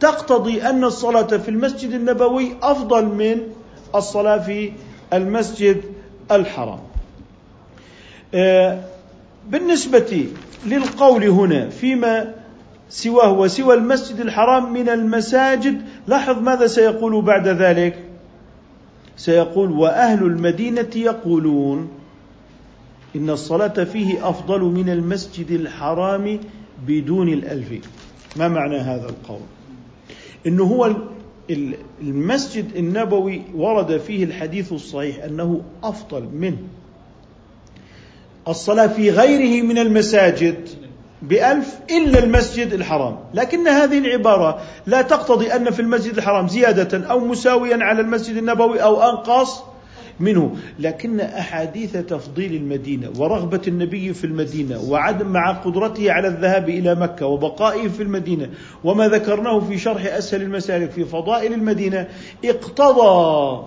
تقتضي 0.00 0.62
أن 0.62 0.84
الصلاة 0.84 1.22
في 1.36 1.48
المسجد 1.48 1.90
النبوي 1.90 2.56
أفضل 2.62 3.04
من 3.04 3.40
الصلاة 3.94 4.38
في 4.38 4.72
المسجد 5.12 5.82
الحرام. 6.30 6.78
بالنسبة 9.48 10.26
للقول 10.66 11.24
هنا 11.24 11.68
فيما 11.68 12.34
سواه 12.88 13.32
وسوى 13.32 13.74
المسجد 13.74 14.20
الحرام 14.20 14.72
من 14.72 14.88
المساجد 14.88 15.82
لاحظ 16.06 16.38
ماذا 16.38 16.66
سيقول 16.66 17.22
بعد 17.22 17.48
ذلك؟ 17.48 18.04
سيقول 19.16 19.70
وأهل 19.70 20.22
المدينة 20.22 20.90
يقولون 20.96 21.88
إن 23.16 23.30
الصلاة 23.30 23.84
فيه 23.84 24.28
أفضل 24.28 24.60
من 24.60 24.88
المسجد 24.88 25.50
الحرام 25.50 26.40
بدون 26.86 27.28
الألف. 27.28 27.88
ما 28.36 28.48
معنى 28.48 28.76
هذا 28.76 29.08
القول؟ 29.08 29.40
انه 30.46 30.64
هو 30.64 30.96
المسجد 32.00 32.76
النبوي 32.76 33.42
ورد 33.54 33.98
فيه 33.98 34.24
الحديث 34.24 34.72
الصحيح 34.72 35.24
أنه 35.24 35.62
أفضل 35.82 36.22
من 36.22 36.56
الصلاة 38.48 38.86
في 38.86 39.10
غيره 39.10 39.62
من 39.62 39.78
المساجد 39.78 40.68
بألف 41.22 41.78
إلا 41.90 42.18
المسجد 42.18 42.72
الحرام. 42.72 43.16
لكن 43.34 43.68
هذه 43.68 43.98
العبارة 43.98 44.60
لا 44.86 45.02
تقتضي 45.02 45.52
أن 45.52 45.70
في 45.70 45.80
المسجد 45.80 46.16
الحرام 46.16 46.48
زيادة 46.48 47.06
أو 47.10 47.20
مساويا 47.20 47.84
على 47.84 48.00
المسجد 48.00 48.36
النبوي 48.36 48.82
أو 48.82 49.02
أنقص 49.10 49.62
منه. 50.20 50.56
لكن 50.78 51.20
أحاديث 51.20 51.96
تفضيل 51.96 52.54
المدينة 52.54 53.10
ورغبة 53.18 53.60
النبي 53.68 54.14
في 54.14 54.24
المدينة 54.24 54.80
وعدم 54.88 55.26
مع 55.26 55.52
قدرته 55.52 56.12
على 56.12 56.28
الذهاب 56.28 56.68
إلى 56.68 56.94
مكة 56.94 57.26
وبقائه 57.26 57.88
في 57.88 58.02
المدينة 58.02 58.50
وما 58.84 59.08
ذكرناه 59.08 59.60
في 59.60 59.78
شرح 59.78 60.14
أسهل 60.14 60.42
المسالك 60.42 60.90
في 60.90 61.04
فضائل 61.04 61.52
المدينة 61.52 62.08
اقتضى 62.44 63.66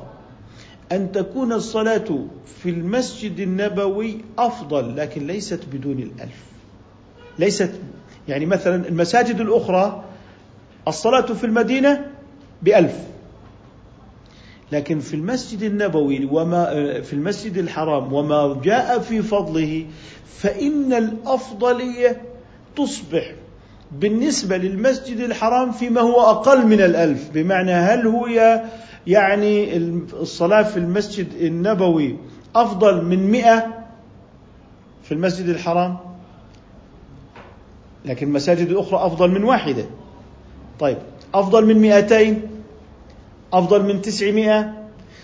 أن 0.94 1.12
تكون 1.12 1.54
الصلاة 1.54 2.26
في 2.62 2.70
المسجد 2.70 3.40
النبوي 3.40 4.18
أفضل 4.38 4.98
لكن 4.98 5.28
ليست 5.28 5.60
بدون 5.74 6.00
الألف. 6.00 6.44
ليست 7.40 7.72
يعني 8.28 8.46
مثلا 8.46 8.88
المساجد 8.88 9.40
الأخرى 9.40 10.04
الصلاة 10.88 11.26
في 11.26 11.44
المدينة 11.44 12.06
بألف. 12.62 12.96
لكن 14.72 15.00
في 15.00 15.14
المسجد 15.14 15.64
النبوي 15.64 16.26
وما 16.26 16.66
في 17.02 17.14
المسجد 17.14 17.58
الحرام 17.58 18.14
وما 18.14 18.62
جاء 18.64 19.00
في 19.00 19.22
فضله 19.22 19.86
فإن 20.28 20.94
الأفضلية 20.94 22.22
تصبح 22.76 23.34
بالنسبة 24.00 24.58
للمسجد 24.58 25.20
الحرام 25.20 25.72
فيما 25.72 26.02
هو 26.02 26.22
أقل 26.22 26.68
من 26.68 26.82
الألف 26.82 27.30
بمعنى 27.34 27.72
هل 27.72 28.08
هو 28.08 28.28
يعني 29.08 29.78
الصلاة 30.14 30.64
في 30.64 30.78
المسجد 30.78 31.28
النبوي 31.42 32.18
أفضل 32.56 33.06
من 33.06 33.32
مئة 33.32 33.68
في 35.04 35.12
المسجد 35.12 35.50
الحرام؟ 35.50 35.98
لكن 38.06 38.28
المساجد 38.28 38.70
الأخرى 38.70 39.06
أفضل 39.06 39.32
من 39.32 39.44
واحدة. 39.44 39.86
طيب 40.80 40.98
أفضل 41.34 41.66
من 41.66 41.78
مئتين؟ 41.78 42.42
أفضل 43.54 43.84
من 43.84 44.02
تسعمائة؟ 44.02 44.74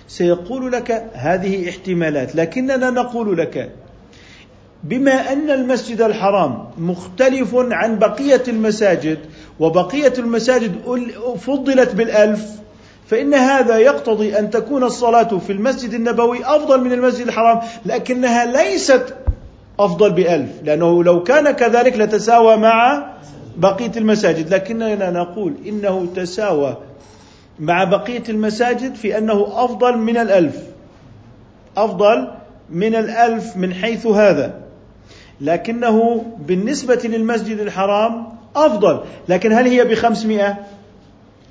سيقول 0.08 0.72
لك 0.72 1.10
هذه 1.14 1.70
احتمالات 1.70 2.36
لكننا 2.36 2.90
نقول 2.90 3.38
لك 3.38 3.72
بما 4.84 5.34
أن 5.34 5.50
المسجد 5.50 6.02
الحرام 6.02 6.66
مختلف 6.78 7.56
عن 7.56 8.00
بقية 8.00 8.44
المساجد 8.48 9.18
وبقية 9.60 10.14
المساجد 10.18 10.72
فضلت 11.40 11.96
بالألف 11.96 12.46
فإن 13.08 13.34
هذا 13.34 13.78
يقتضي 13.78 14.40
أن 14.40 14.50
تكون 14.50 14.84
الصلاة 14.84 15.38
في 15.38 15.52
المسجد 15.52 15.94
النبوي 15.94 16.46
أفضل 16.46 16.84
من 16.84 16.94
المسجد 16.94 17.28
الحرام 17.28 17.60
لكنها 17.86 18.46
ليست 18.46 19.16
أفضل 19.80 20.12
بألف 20.12 20.50
لأنه 20.64 21.04
لو 21.04 21.24
كان 21.24 21.52
كذلك 21.52 21.98
لتساوى 21.98 22.58
مع 22.58 23.06
بقية 23.58 23.92
المساجد 23.98 24.54
لكننا 24.54 25.10
نقول 25.12 25.54
إنه 25.68 26.08
تساوى 26.16 26.78
مع 27.60 27.84
بقية 27.84 28.24
المساجد 28.30 28.96
في 28.96 29.18
أنه 29.18 29.48
أفضل 29.66 29.98
من 29.98 30.18
الألف 30.18 30.56
أفضل 31.78 32.28
من 32.70 32.96
الألف 32.96 33.58
من 33.58 33.74
حيث 33.74 34.08
هذا. 34.08 34.69
لكنه 35.42 36.26
بالنسبة 36.48 37.02
للمسجد 37.04 37.60
الحرام 37.60 38.28
أفضل. 38.56 39.00
لكن 39.30 39.54
هل 39.54 39.68
هي 39.68 39.86
بخمسمائة؟ 39.86 40.58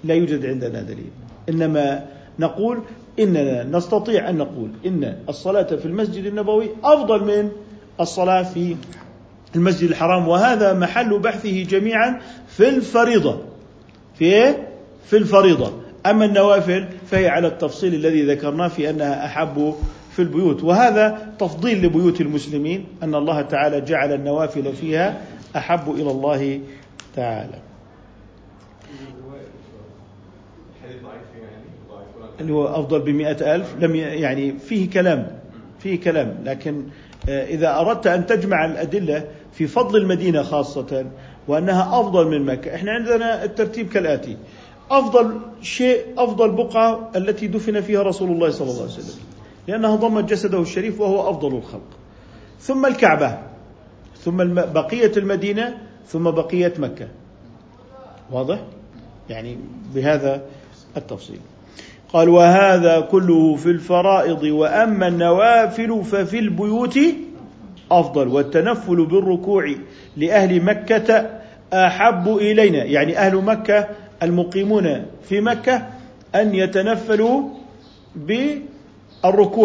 لا 0.05 0.15
يوجد 0.15 0.47
عندنا 0.47 0.83
دليل. 0.83 1.11
إنما 1.49 2.05
نقول 2.39 2.79
إننا 3.19 3.65
نستطيع 3.65 4.31
أن 4.31 4.37
نقول 4.37 4.71
إن 4.87 5.17
الصلاة 5.29 5.63
في 5.63 5.87
المسجد 5.87 6.25
النبوي 6.25 6.69
أفضل 6.85 7.25
من 7.25 7.51
الصلاة 8.01 8.43
في 8.43 8.77
المسجد 9.57 9.89
الحرام 9.89 10.29
وهذا 10.29 10.73
محل 10.73 11.19
بحثه 11.19 11.63
جميعا 11.63 12.21
في 12.49 12.69
الفريضة. 12.69 13.39
في 14.15 14.25
إيه؟ 14.25 14.69
في 15.07 15.17
الفريضة. 15.17 15.73
أما 16.07 16.25
النوافل 16.25 16.89
فهي 17.11 17.29
على 17.29 17.49
التفصيل 17.49 17.95
الذي 17.95 18.27
ذكرناه 18.27 18.69
في 18.69 18.91
أنها 18.91 19.27
أحب 19.27 19.75
في 20.19 20.25
البيوت. 20.25 20.65
وهذا 20.65 21.33
تفضيل 21.39 21.87
لبيوت 21.87 22.21
المسلمين 22.21 22.85
أن 23.03 23.15
الله 23.15 23.43
تعالى 23.43 23.81
جعل 23.81 24.13
النوافل 24.13 24.73
فيها 24.73 25.21
أحب 25.57 25.91
إلى 25.91 26.11
الله 26.11 26.61
تعالى. 27.17 27.59
اللي 32.41 32.53
هو 32.53 32.67
أفضل 32.67 33.01
بمئة 33.01 33.55
ألف 33.55 33.75
لم 33.81 33.95
يعني 33.95 34.59
فيه 34.59 34.91
كلام 34.91 35.39
فيه 35.79 36.01
كلام. 36.01 36.39
لكن 36.45 36.83
آه، 37.29 37.47
إذا 37.47 37.79
أردت 37.81 38.07
أن 38.07 38.27
تجمع 38.27 38.65
الأدلة 38.65 39.25
في 39.53 39.67
فضل 39.67 39.97
المدينة 39.97 40.43
خاصة 40.43 41.07
وأنها 41.49 42.01
أفضل 42.01 42.29
من 42.29 42.45
مكة 42.47 42.75
إحنا 42.75 42.93
عندنا 42.93 43.45
الترتيب 43.45 43.89
كالآتي. 43.89 44.37
أفضل 44.91 45.41
شيء 45.63 46.05
أفضل 46.19 46.51
بقعة 46.51 47.11
التي 47.17 47.47
دفن 47.47 47.81
فيها 47.81 48.03
رسول 48.03 48.31
الله 48.31 48.51
صلى 48.51 48.71
الله 48.71 48.83
عليه 48.83 48.93
وسلم. 48.93 49.28
لأنها 49.69 49.97
ضمت 49.97 50.25
جسده 50.25 50.61
الشريف 50.61 51.01
وهو 51.01 51.31
أفضل 51.31 51.57
الخلق. 51.57 51.91
ثم 52.61 52.87
الكعبة 52.87 53.39
ثم 54.21 54.37
بقية 54.55 55.13
المدينة 55.17 55.79
ثم 56.07 56.31
بقية 56.31 56.73
مكة. 56.79 57.09
واضح؟ 58.31 58.59
يعني 59.31 59.59
بهذا 59.95 60.43
التفصيل. 60.97 61.39
قال 62.13 62.29
وهذا 62.29 63.01
كله 63.01 63.57
في 63.57 63.67
الفرائض 63.67 64.43
وأما 64.43 65.09
النوافل 65.09 66.05
ففي 66.05 66.39
البيوت 66.39 66.99
أفضل 67.91 68.29
والتنفل 68.29 69.07
بالركوع 69.07 69.75
لأهل 70.17 70.65
مكة 70.65 71.31
أحب 71.73 72.29
إلينا. 72.29 72.85
يعني 72.85 73.19
أهل 73.19 73.37
مكة 73.37 73.89
المقيمون 74.23 75.07
في 75.23 75.41
مكة 75.41 75.87
أن 76.35 76.55
يتنفلوا 76.55 77.43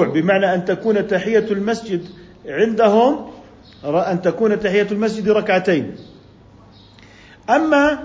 بمعنى 0.10 0.54
أن 0.54 0.66
تكون 0.66 1.08
تحية 1.08 1.46
المسجد 1.52 2.02
عندهم 2.46 3.26
أن 3.86 4.22
تكون 4.22 4.60
تحية 4.60 4.88
المسجد 4.92 5.30
ركعتين. 5.30 5.96
أما 7.50 8.00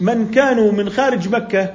من 0.00 0.30
كانوا 0.30 0.72
من 0.72 0.90
خارج 0.90 1.28
مكة 1.28 1.74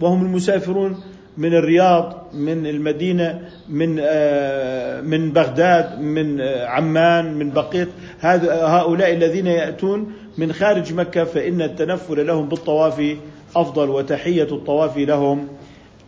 وهم 0.00 0.22
المسافرون 0.22 1.00
من 1.38 1.54
الرياض 1.54 2.26
من 2.34 2.66
المدينة 2.66 3.40
من 3.68 3.96
آه، 4.00 5.00
من 5.00 5.32
بغداد 5.32 6.00
من 6.00 6.40
آه، 6.40 6.66
عمان 6.66 7.34
من 7.34 7.50
بقيه 7.50 7.88
هؤلاء 8.22 9.12
الذين 9.12 9.46
يأتون 9.46 10.12
من 10.38 10.52
خارج 10.52 10.92
مكة 10.92 11.24
فإن 11.24 11.62
التنفل 11.62 12.26
لهم 12.26 12.48
بالطواف 12.48 13.16
أفضل 13.56 13.90
وتحية 13.90 14.42
الطواف 14.52 14.96
لهم 14.96 15.48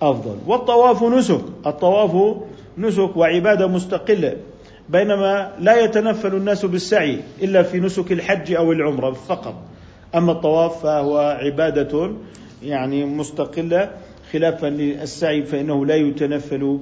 أفضل. 0.02 0.36
والطواف 0.46 1.02
نسك. 1.02 1.40
الطواف 1.66 2.36
نسك 2.78 3.16
وعبادة 3.16 3.66
مستقلة. 3.66 4.36
بينما 4.88 5.52
لا 5.60 5.84
يتنفل 5.84 6.34
الناس 6.34 6.64
بالسعي 6.64 7.20
إلا 7.42 7.62
في 7.62 7.80
نسك 7.80 8.12
الحج 8.12 8.52
أو 8.52 8.72
العمرة 8.72 9.10
فقط. 9.10 9.54
أما 10.14 10.32
الطواف 10.32 10.82
فهو 10.82 11.38
عبادة 11.40 12.10
يعني 12.62 13.04
مستقلة. 13.04 13.90
خلافا 14.32 14.66
للسعي 14.66 15.42
فإنه 15.42 15.86
لا 15.86 15.94
يتنفل 15.94 16.78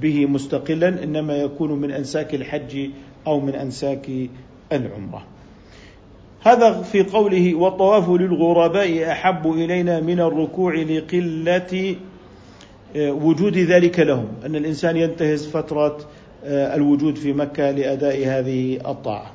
به 0.00 0.26
مستقلا 0.26 0.88
إنما 0.88 1.36
يكون 1.36 1.72
من 1.72 1.90
أنساك 1.90 2.34
الحج 2.34 2.90
أو 3.26 3.40
من 3.40 3.54
أنساك 3.54 4.10
العمرة. 4.72 5.22
هذا 6.42 6.82
في 6.82 7.02
قوله 7.02 7.54
والطواف 7.54 8.10
للغرباء 8.10 9.10
أحب 9.12 9.52
إلينا 9.52 10.00
من 10.00 10.20
الركوع 10.20 10.74
لقلة 10.74 11.72
آه، 11.72 11.96
وجود 12.96 13.58
ذلك 13.58 14.00
لهم 14.00 14.28
أن 14.46 14.56
الإنسان 14.56 14.96
ينتهز 14.96 15.46
فترة 15.46 15.98
آه، 16.44 16.74
الوجود 16.74 17.16
في 17.16 17.32
مكة 17.32 17.70
لأداء 17.70 18.26
هذه 18.26 18.90
الطاعة. 18.90 19.32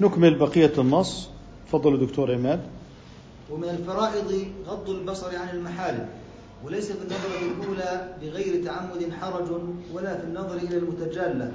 نكمل 0.00 0.34
بقية 0.34 0.72
النص. 0.78 1.28
تفضل 1.68 2.06
دكتور 2.06 2.34
عماد. 2.34 2.60
ومن 3.50 3.68
الفرائض 3.68 4.46
غض 4.66 4.90
البصر 4.90 5.36
عن 5.36 5.56
المحارم 5.56 6.06
وليس 6.64 6.92
في 6.92 7.02
النظرة 7.02 7.62
الأولى 7.62 8.08
بغير 8.22 8.64
تعمد 8.64 9.12
حرج 9.20 9.48
ولا 9.92 10.18
في 10.18 10.24
النظر 10.24 10.56
إلى 10.56 10.76
المتجالة 10.76 11.52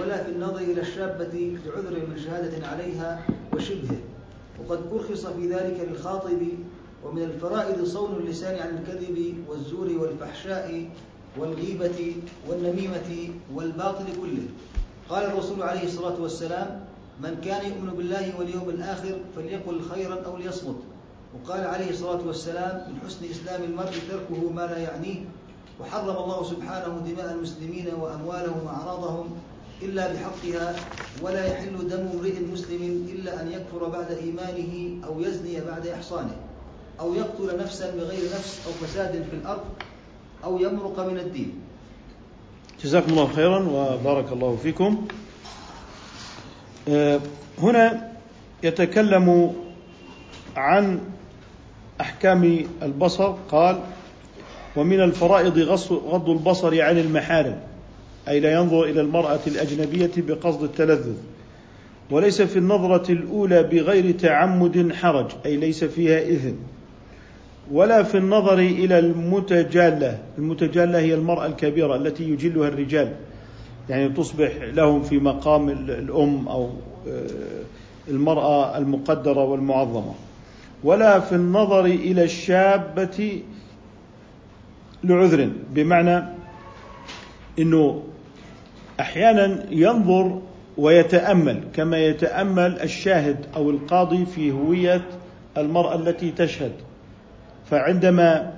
ولا 0.00 0.24
في 0.24 0.30
النظر 0.30 0.58
إلى 0.58 0.80
الشابة 0.80 1.56
لعذر 1.66 2.06
من 2.08 2.18
شهادة 2.24 2.66
عليها 2.66 3.26
وشبهه 3.52 3.96
وقد 4.60 4.80
أرخص 4.92 5.26
في 5.26 5.48
ذلك 5.48 5.88
للخاطب 5.90 6.38
ومن 7.04 7.22
الفرائض 7.22 7.84
صون 7.84 8.16
اللسان 8.16 8.54
عن 8.62 8.78
الكذب 8.78 9.34
والزور 9.48 9.88
والفحشاء 9.98 10.88
والغيبة 11.38 12.14
والنميمة 12.48 13.10
والباطل 13.54 14.04
كله. 14.20 14.46
قال 15.08 15.24
الرسول 15.24 15.62
عليه 15.62 15.84
الصلاة 15.84 16.20
والسلام 16.20 16.84
من 17.20 17.40
كان 17.44 17.66
يؤمن 17.66 17.90
بالله 17.96 18.38
واليوم 18.38 18.68
الآخر 18.68 19.18
فليقل 19.36 19.80
خيرا 19.94 20.22
أو 20.26 20.36
ليصمت. 20.36 20.76
وقال 21.34 21.64
عليه 21.64 21.90
الصلاة 21.90 22.26
والسلام 22.26 22.74
من 22.88 22.98
حسن 23.06 23.26
إسلام 23.30 23.62
المرء 23.62 23.92
تركه 24.10 24.50
ما 24.52 24.66
لا 24.66 24.78
يعنيه. 24.78 25.24
وحرم 25.80 26.16
الله 26.16 26.44
سبحانه 26.44 27.02
دماء 27.06 27.32
المسلمين 27.34 27.86
وأموالهم 28.00 28.60
وأعراضهم 28.66 29.26
إلا 29.82 30.12
بحقها 30.12 30.76
ولا 31.22 31.44
يحل 31.46 31.88
دم 31.88 32.06
امرئ 32.14 32.40
مسلم 32.52 33.08
إلا 33.12 33.42
أن 33.42 33.52
يكفر 33.52 33.88
بعد 33.88 34.10
إيمانه 34.10 35.04
أو 35.06 35.20
يزني 35.20 35.60
بعد 35.60 35.86
إحصانه. 35.86 36.36
أو 37.00 37.14
يقتل 37.14 37.58
نفسا 37.58 37.96
بغير 37.96 38.24
نفس 38.24 38.60
أو 38.66 38.86
فساد 38.86 39.12
في 39.30 39.36
الأرض 39.36 39.64
أو 40.44 40.60
يمرق 40.60 41.00
من 41.00 41.18
الدين. 41.18 41.52
جزاكم 42.84 43.10
الله 43.10 43.26
خيرا 43.26 43.58
وبارك 43.58 44.32
الله 44.32 44.56
فيكم. 44.62 45.06
آه، 46.88 47.20
هنا 47.58 48.12
يتكلم 48.62 49.52
عن 50.56 51.00
أحكام 52.00 52.66
البصر 52.82 53.34
قال 53.50 53.80
ومن 54.76 55.00
الفرائض 55.00 55.58
غض 55.92 56.30
البصر 56.30 56.82
عن 56.82 56.98
المحارم 56.98 57.60
أي 58.28 58.40
لا 58.40 58.52
ينظر 58.52 58.84
إلى 58.84 59.00
المرأة 59.00 59.40
الأجنبية 59.46 60.12
بقصد 60.16 60.62
التلذذ. 60.62 61.16
وليس 62.10 62.42
في 62.42 62.58
النظرة 62.58 63.12
الأولى 63.12 63.62
بغير 63.62 64.18
تعمد 64.18 64.92
حرج 64.92 65.30
أي 65.46 65.56
ليس 65.56 65.84
فيها 65.84 66.18
إذن. 66.18 66.56
ولا 67.72 68.02
في 68.02 68.18
النظر 68.18 68.58
إلى 68.58 68.98
المتجالة 68.98 70.18
المتجالة 70.38 70.98
هي 70.98 71.14
المرأة 71.14 71.46
الكبيرة 71.46 71.96
التي 71.96 72.30
يجلها 72.30 72.68
الرجال. 72.68 73.12
يعني 73.88 74.08
تصبح 74.08 74.50
لهم 74.62 75.02
في 75.02 75.18
مقام 75.18 75.68
الأم 75.68 76.48
أو 76.48 76.70
آه، 77.08 77.62
المرأة 78.08 78.78
المقدرة 78.78 79.44
والمعظمة. 79.44 80.14
ولا 80.84 81.20
في 81.20 81.34
النظر 81.34 81.84
إلى 81.84 82.24
الشابة 82.24 83.42
لعذر. 85.04 85.50
بمعنى 85.70 86.24
إنه 87.58 88.02
أحيانا 89.00 89.66
ينظر 89.70 90.40
ويتأمل 90.78 91.60
كما 91.74 91.98
يتأمل 91.98 92.80
الشاهد 92.80 93.46
أو 93.56 93.70
القاضي 93.70 94.26
في 94.26 94.52
هوية 94.52 95.02
المرأة 95.58 95.94
التي 95.94 96.30
تشهد. 96.30 96.72
فعندما 97.70 98.52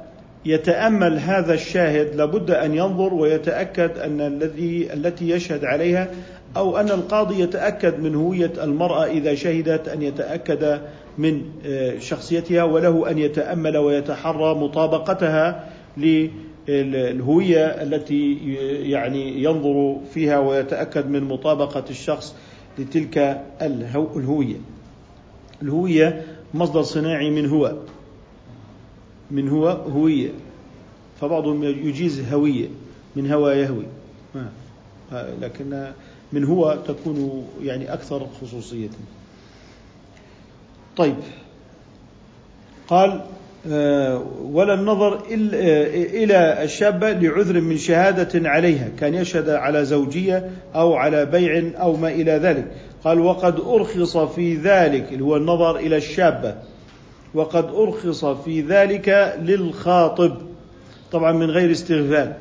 يتأمل 0.46 1.18
هذا 1.18 1.54
الشاهد 1.54 2.14
لابد 2.14 2.50
أن 2.50 2.74
ينظر 2.74 3.14
ويتأكد 3.14 3.98
أن 3.98 4.20
الذي 4.20 4.92
التي 4.92 5.30
يشهد 5.30 5.64
عليها 5.64 6.08
أو 6.56 6.76
أن 6.76 6.90
القاضي 6.90 7.40
يتأكد 7.40 8.00
من 8.00 8.14
هوية 8.14 8.52
المرأة 8.62 9.04
إذا 9.04 9.34
شهدت 9.34 9.88
أن 9.88 10.02
يتأكد 10.02 10.80
من 11.18 11.42
آه، 11.66 11.98
شخصيتها 11.98 12.62
وله 12.62 13.10
أن 13.10 13.18
يتأمل 13.18 13.76
ويتحرى 13.76 14.54
مطابقتها 14.54 15.70
للهوية 15.96 17.66
التي 17.66 18.38
يعني 18.90 19.42
ينظر 19.42 19.96
فيها 20.14 20.38
ويتأكد 20.38 21.10
من 21.10 21.24
مطابقة 21.24 21.84
الشخص 21.90 22.34
لتلك 22.78 23.42
الهوية. 23.62 24.56
الهوية 25.62 26.22
مصدر 26.54 26.82
صناعي 26.82 27.30
من 27.30 27.46
هو 27.46 27.76
من 29.30 29.48
هو 29.48 29.68
هوية. 29.68 30.30
فبعضهم 31.20 31.64
يجيز 31.64 32.32
هوية 32.32 32.68
من 33.16 33.32
هوى 33.32 33.52
يهوي. 33.52 33.86
لكن 35.40 35.92
من 36.32 36.44
هو 36.44 36.78
تكون 36.88 37.46
يعني 37.62 37.92
أكثر 37.92 38.26
خصوصية. 38.40 38.88
طيب. 40.96 41.16
قال 42.88 43.20
آه، 43.70 44.26
ولا 44.42 44.74
النظر 44.74 45.14
آه، 45.14 45.86
إلى 45.94 46.62
الشابة 46.62 47.12
لعذر 47.12 47.60
من 47.60 47.76
شهادة 47.76 48.48
عليها 48.48 48.88
كان 49.00 49.14
يشهد 49.14 49.48
على 49.48 49.84
زوجية 49.84 50.50
أو 50.74 50.94
على 50.94 51.26
بيع 51.26 51.80
أو 51.80 51.96
ما 51.96 52.08
إلى 52.08 52.32
ذلك. 52.32 52.72
قال 53.04 53.20
وقد 53.20 53.60
أرخص 53.60 54.16
في 54.16 54.56
ذلك 54.56 55.12
اللي 55.12 55.24
هو 55.24 55.36
النظر 55.36 55.76
إلى 55.76 55.96
الشابة. 55.96 56.54
وقد 57.34 57.64
أرخص 57.74 58.24
في 58.24 58.60
ذلك 58.60 59.36
للخاطب. 59.42 60.36
طبعا 61.12 61.32
من 61.32 61.50
غير 61.50 61.70
استغفال. 61.70 62.34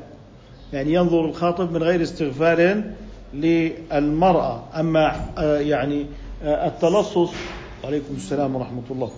يعني 0.73 0.93
ينظر 0.93 1.25
الخاطب 1.25 1.71
من 1.71 1.83
غير 1.83 2.01
استغفال 2.01 2.91
للمرأة. 3.33 4.63
أما 4.79 5.29
آه، 5.37 5.59
يعني 5.59 6.05
التلصص 6.43 7.31
وعليكم 7.83 8.15
السلام 8.15 8.55
ورحمة 8.55 8.83
الله. 8.91 9.11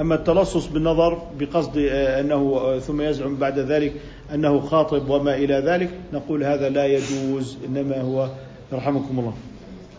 أما 0.00 0.14
التلصص 0.14 0.66
بالنظر 0.66 1.22
بقصد 1.38 1.78
آه، 1.78 2.20
أنه 2.20 2.58
آه، 2.58 2.78
ثم 2.78 3.00
يزعم 3.00 3.36
بعد 3.36 3.58
ذلك 3.58 3.92
أنه 4.34 4.60
خاطب 4.60 5.10
وما 5.10 5.34
إلى 5.34 5.54
ذلك 5.54 5.90
نقول 6.12 6.44
هذا 6.44 6.68
لا 6.68 6.86
يجوز 6.86 7.58
إنما 7.66 8.00
هو 8.00 8.28
يرحمكم 8.72 9.18
الله. 9.18 9.34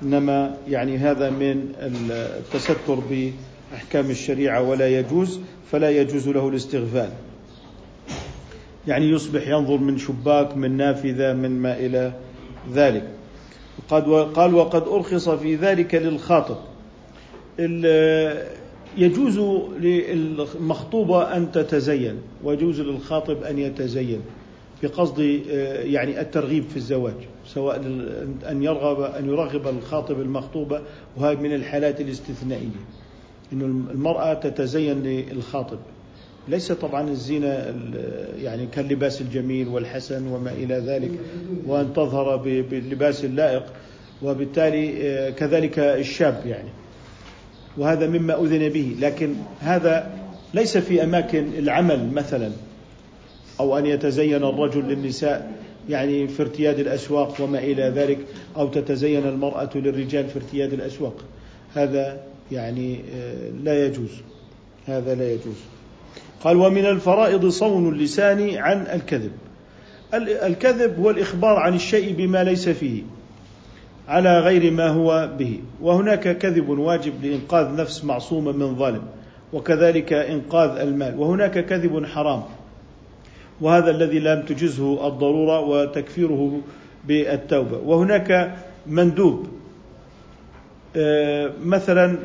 إنما 0.04 0.56
يعني 0.68 0.98
هذا 0.98 1.30
من 1.30 1.74
التستر 2.10 2.76
بأحكام 3.72 4.10
الشريعة 4.10 4.62
ولا 4.62 5.00
يجوز 5.00 5.40
فلا 5.72 5.90
يجوز 5.90 6.30
له 6.30 6.50
الاستغفال. 6.50 7.10
يعني 8.88 9.10
يصبح 9.10 9.48
ينظر 9.48 9.78
من 9.78 9.98
شباك 9.98 10.58
من 10.58 10.78
نافذة 10.78 11.34
من 11.34 11.52
ما 11.52 11.78
إلى 11.78 12.14
ذلك. 12.74 13.10
قد 13.90 14.04
قال 14.10 14.54
وقد 14.54 14.88
أرخص 14.88 15.30
في 15.30 15.56
ذلك 15.56 15.96
للخاطب. 15.96 16.58
يجوز 18.98 19.40
للمخطوبة 19.80 21.38
أن 21.38 21.52
تتزين 21.52 22.16
ويجوز 22.44 22.82
للخاطب 22.82 23.44
أن 23.44 23.60
يتزين 23.60 24.22
بقصد 24.84 25.42
آه، 25.50 25.84
يعني 25.84 26.22
الترغيب 26.22 26.64
في 26.64 26.78
الزواج 26.78 27.14
سواء 27.46 27.78
أن 28.50 28.64
يرغب 28.64 29.02
أن 29.02 29.30
يرغب 29.30 29.68
الخاطب 29.68 30.22
المخطوبة 30.22 30.82
وهذه 31.18 31.40
من 31.40 31.56
الحالات 31.56 32.02
الاستثنائية. 32.02 32.82
أن 33.54 33.62
المرأة 33.92 34.34
تتزين 34.34 35.04
للخاطب. 35.04 35.80
ليس 36.48 36.72
طبعا 36.72 37.10
الزينة 37.10 37.76
يعني 38.42 38.68
كاللباس 38.68 39.22
الجميل 39.22 39.68
والحسن 39.68 40.28
وما 40.28 40.52
إلى 40.52 40.76
ذلك 40.76 41.12
وأن 41.68 41.94
تظهر 41.94 42.36
باللباس 42.62 43.26
اللائق 43.26 43.64
وبالتالي 44.24 45.08
آه، 45.08 45.30
كذلك 45.30 45.80
الشاب 45.80 46.42
يعني. 46.46 46.70
وهذا 47.78 48.08
مما 48.08 48.42
أذن 48.42 48.70
به. 48.70 48.96
لكن 49.00 49.34
هذا 49.60 50.12
ليس 50.54 50.78
في 50.78 51.04
أماكن 51.04 51.48
العمل 51.58 52.12
مثلا 52.14 52.52
أو 53.60 53.78
أن 53.78 53.86
يتزين 53.86 54.44
الرجل 54.44 54.84
للنساء 54.84 55.52
يعني 55.90 56.28
في 56.28 56.42
ارتياد 56.42 56.80
الأسواق 56.80 57.42
وما 57.42 57.60
إلى 57.60 57.84
ذلك 57.84 58.20
أو 58.58 58.68
تتزين 58.68 59.28
المرأة 59.28 59.70
للرجال 59.76 60.28
في 60.30 60.36
ارتياد 60.36 60.74
الأسواق. 60.74 61.16
هذا 61.74 62.20
يعني 62.52 63.00
آه، 63.14 63.50
لا 63.64 63.86
يجوز. 63.86 64.22
هذا 64.86 65.16
لا 65.16 65.32
يجوز. 65.32 65.56
قال 66.44 66.58
ومن 66.58 66.86
الفرائض 66.86 67.48
صون 67.48 67.94
اللسان 67.94 68.56
عن 68.56 68.82
الكذب. 68.82 69.32
الكذب 70.14 71.00
هو 71.00 71.10
الإخبار 71.10 71.56
عن 71.56 71.76
الشيء 71.76 72.14
بما 72.14 72.44
ليس 72.44 72.70
فيه 72.70 73.04
على 74.08 74.40
غير 74.40 74.72
ما 74.72 74.88
هو 74.88 75.30
به. 75.40 75.60
وهناك 75.82 76.38
كذب 76.38 76.70
واجب 76.70 77.14
لإنقاذ 77.24 77.76
نفس 77.76 78.06
معصومة 78.06 78.52
من 78.52 78.76
ظالم 78.76 79.04
وكذلك 79.54 80.14
إنقاذ 80.14 80.80
المال. 80.80 81.20
وهناك 81.20 81.66
كذب 81.66 82.06
حرام. 82.06 82.44
وهذا 83.62 83.92
الذي 83.92 84.20
لم 84.20 84.42
تجزه 84.42 85.08
الضرورة 85.08 85.60
وتكفيره 85.60 86.62
بالتوبة. 87.08 87.78
وهناك 87.78 88.56
مندوب 88.88 89.48
آه، 90.96 91.52
مثلا 91.64 92.18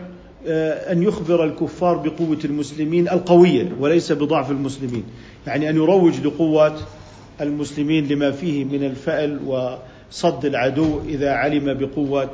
أن 0.46 1.02
يخبر 1.02 1.44
الكفار 1.44 1.96
بقوة 1.96 2.38
المسلمين 2.44 3.08
القوية 3.08 3.72
وليس 3.80 4.12
بضعف 4.12 4.50
المسلمين. 4.50 5.04
يعني 5.46 5.70
أن 5.70 5.76
يروج 5.76 6.20
لقوه 6.20 6.76
المسلمين 7.40 8.08
لما 8.08 8.30
فيه 8.30 8.64
من 8.64 8.84
الفأل 8.84 9.40
وصد 9.46 10.44
العدو 10.44 11.00
إذا 11.08 11.30
علم 11.30 11.74
بقوه 11.74 12.32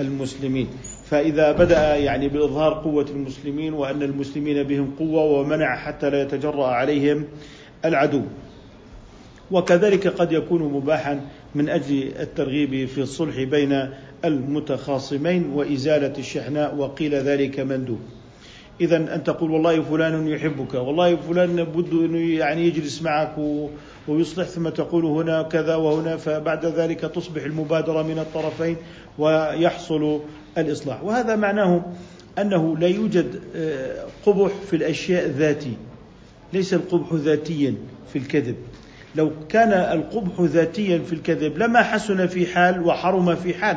المسلمين. 0.00 0.66
فإذا 1.04 1.52
بدأ 1.52 1.96
يعني 1.96 2.28
بإظهار 2.28 2.74
قوة 2.74 3.06
المسلمين 3.10 3.72
وأن 3.72 4.02
المسلمين 4.02 4.62
بهم 4.62 4.90
قوة 4.98 5.22
ومنع 5.22 5.76
حتى 5.76 6.10
لا 6.10 6.22
يتجرأ 6.22 6.66
عليهم 6.66 7.24
العدو. 7.84 8.22
وكذلك 9.50 10.08
قد 10.08 10.32
يكون 10.32 10.62
مباحا 10.62 11.20
من 11.54 11.68
أجل 11.68 12.12
الترغيب 12.20 12.88
في 12.88 13.00
الصلح 13.00 13.42
بين 13.42 13.88
المتخاصمين 14.24 15.50
وإزالة 15.52 16.12
الشحناء 16.18 16.76
وقيل 16.76 17.14
ذلك 17.14 17.60
مندوب. 17.60 18.00
اذا 18.80 18.96
أن 18.96 19.24
تقول 19.24 19.50
والله 19.50 19.82
فلان 19.82 20.28
يحبك، 20.28 20.74
والله 20.74 21.16
فلان 21.16 21.64
بد 21.64 21.92
انه 21.92 22.18
يعني 22.18 22.66
يجلس 22.66 23.02
معك 23.02 23.34
ويصلح 24.08 24.46
ثم 24.46 24.68
تقول 24.68 25.04
هنا 25.04 25.42
كذا 25.42 25.74
وهنا 25.74 26.16
فبعد 26.16 26.66
ذلك 26.66 27.00
تصبح 27.00 27.42
المبادرة 27.42 28.02
من 28.02 28.18
الطرفين 28.18 28.76
ويحصل 29.18 30.20
الإصلاح، 30.58 31.04
وهذا 31.04 31.36
معناه 31.36 31.84
أنه 32.38 32.76
لا 32.78 32.86
يوجد 32.86 33.40
آه، 33.56 34.04
قبح 34.26 34.52
في 34.70 34.76
الأشياء 34.76 35.28
ذاتي 35.28 35.72
ليس 36.52 36.74
القبح 36.74 37.12
ذاتيا 37.12 37.74
في 38.12 38.18
الكذب. 38.18 38.56
لو 39.16 39.30
كان 39.48 39.72
القبح 39.72 40.40
ذاتيا 40.40 40.98
في 40.98 41.12
الكذب 41.12 41.58
لما 41.58 41.82
حسن 41.82 42.26
في 42.26 42.46
حال 42.46 42.86
وحرم 42.86 43.34
في 43.34 43.54
حال. 43.54 43.76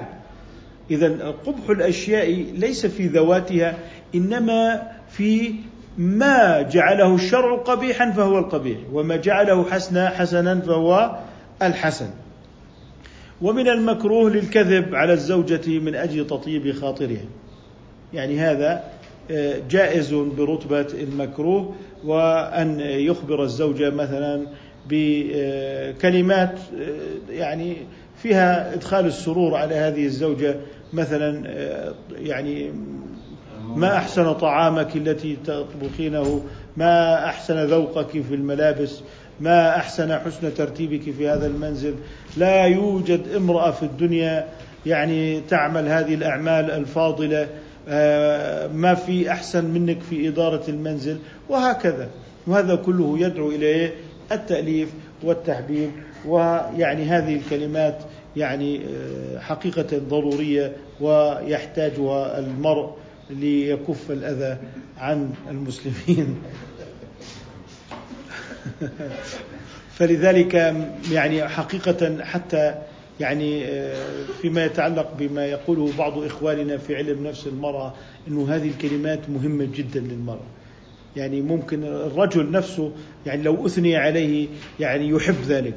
إذا 0.92 1.36
قبح 1.46 1.70
الأشياء 1.70 2.46
ليس 2.54 2.86
في 2.86 3.08
ذواتها 3.08 3.78
إنما 4.16 4.92
في 5.10 5.54
ما 5.98 6.62
جعله 6.62 7.16
الشرع 7.16 7.56
قبيحا 7.56 8.12
فهو 8.12 8.40
القبيح 8.40 8.78
وما 8.94 9.16
جعله 9.16 9.64
حسنا 9.64 10.10
حسنا 10.10 10.60
فهو 10.60 11.20
الحسن. 11.62 12.10
ومن 13.42 13.68
المكروه 13.68 14.30
للكذب 14.30 14.96
على 14.96 15.14
الزوجة 15.14 15.80
من 15.80 15.96
أجل 15.96 16.28
تطيب 16.28 16.72
خاطرها. 16.72 17.26
يعني 18.14 18.40
هذا 18.40 18.84
جائز 19.70 20.14
برتبة 20.14 20.88
المكروه 20.94 21.76
وأن 22.06 22.80
يخبر 22.80 23.44
الزوجة 23.44 23.90
مثلا 23.90 24.48
بكلمات 24.90 26.60
يعني 27.30 27.78
فيها 28.24 28.74
إدخال 28.74 29.06
السرور 29.06 29.56
على 29.56 29.76
هذه 29.76 30.06
الزوجة 30.06 30.56
مثلا 30.94 31.44
يعني 32.18 32.72
ما 33.76 33.98
أحسن 33.98 34.34
طعامك 34.34 34.96
التي 34.96 35.38
تطبخينه؟ 35.46 36.44
ما 36.78 37.26
أحسن 37.26 37.66
ذوقك 37.66 38.12
في 38.12 38.36
الملابس؟ 38.36 39.02
ما 39.40 39.76
أحسن 39.76 40.20
حسن 40.20 40.54
ترتيبك 40.54 41.02
في 41.02 41.30
هذا 41.30 41.48
المنزل؟ 41.48 41.96
لا 42.38 42.66
يوجد 42.66 43.22
امرأة 43.36 43.72
في 43.72 43.84
الدنيا 43.84 44.48
يعني 44.86 45.42
تعمل 45.42 45.88
هذه 45.88 46.14
الأعمال 46.14 46.72
الفاضلة 46.72 47.48
آه، 47.90 48.68
ما 48.68 48.94
في 48.94 49.32
أحسن 49.32 49.66
منك 49.66 50.02
في 50.10 50.28
إدارة 50.28 50.64
المنزل 50.70 51.18
وهكذا. 51.50 52.08
وهذا 52.48 52.76
كله 52.76 53.20
يدعو 53.20 53.52
إلى 53.52 53.92
التأليف 54.32 54.90
والتحبيب 55.24 55.92
ويعني 56.28 57.04
هذه 57.04 57.36
الكلمات 57.36 57.98
يعني 58.36 58.82
آه، 58.86 59.40
حقيقة 59.40 59.98
ضرورية 60.10 60.76
ويحتاجها 61.02 62.40
المرء 62.40 62.98
ليكف 63.30 64.12
الأذى 64.12 64.58
عن 64.98 65.34
المسلمين. 65.50 66.36
فلذلك 69.98 70.76
يعني 71.12 71.48
حقيقة 71.48 72.24
حتى 72.24 72.76
يعني 73.20 73.66
آه، 73.66 74.26
فيما 74.42 74.66
يتعلق 74.66 75.14
بما 75.20 75.46
يقوله 75.46 75.98
بعض 75.98 76.24
إخواننا 76.24 76.78
في 76.78 76.96
علم 76.96 77.28
نفس 77.28 77.48
المرأة 77.48 77.94
أنه 78.28 78.56
هذه 78.56 78.70
الكلمات 78.70 79.30
مهمة 79.30 79.68
جدا 79.76 80.00
للمرأة 80.00 80.46
يعني 81.16 81.42
ممكن 81.42 81.84
الرجل 81.84 82.52
نفسه 82.52 82.92
يعني 83.26 83.44
لو 83.44 83.66
أثني 83.66 83.96
عليه 83.96 84.48
يعني 84.80 85.10
يحب 85.10 85.42
ذلك. 85.48 85.76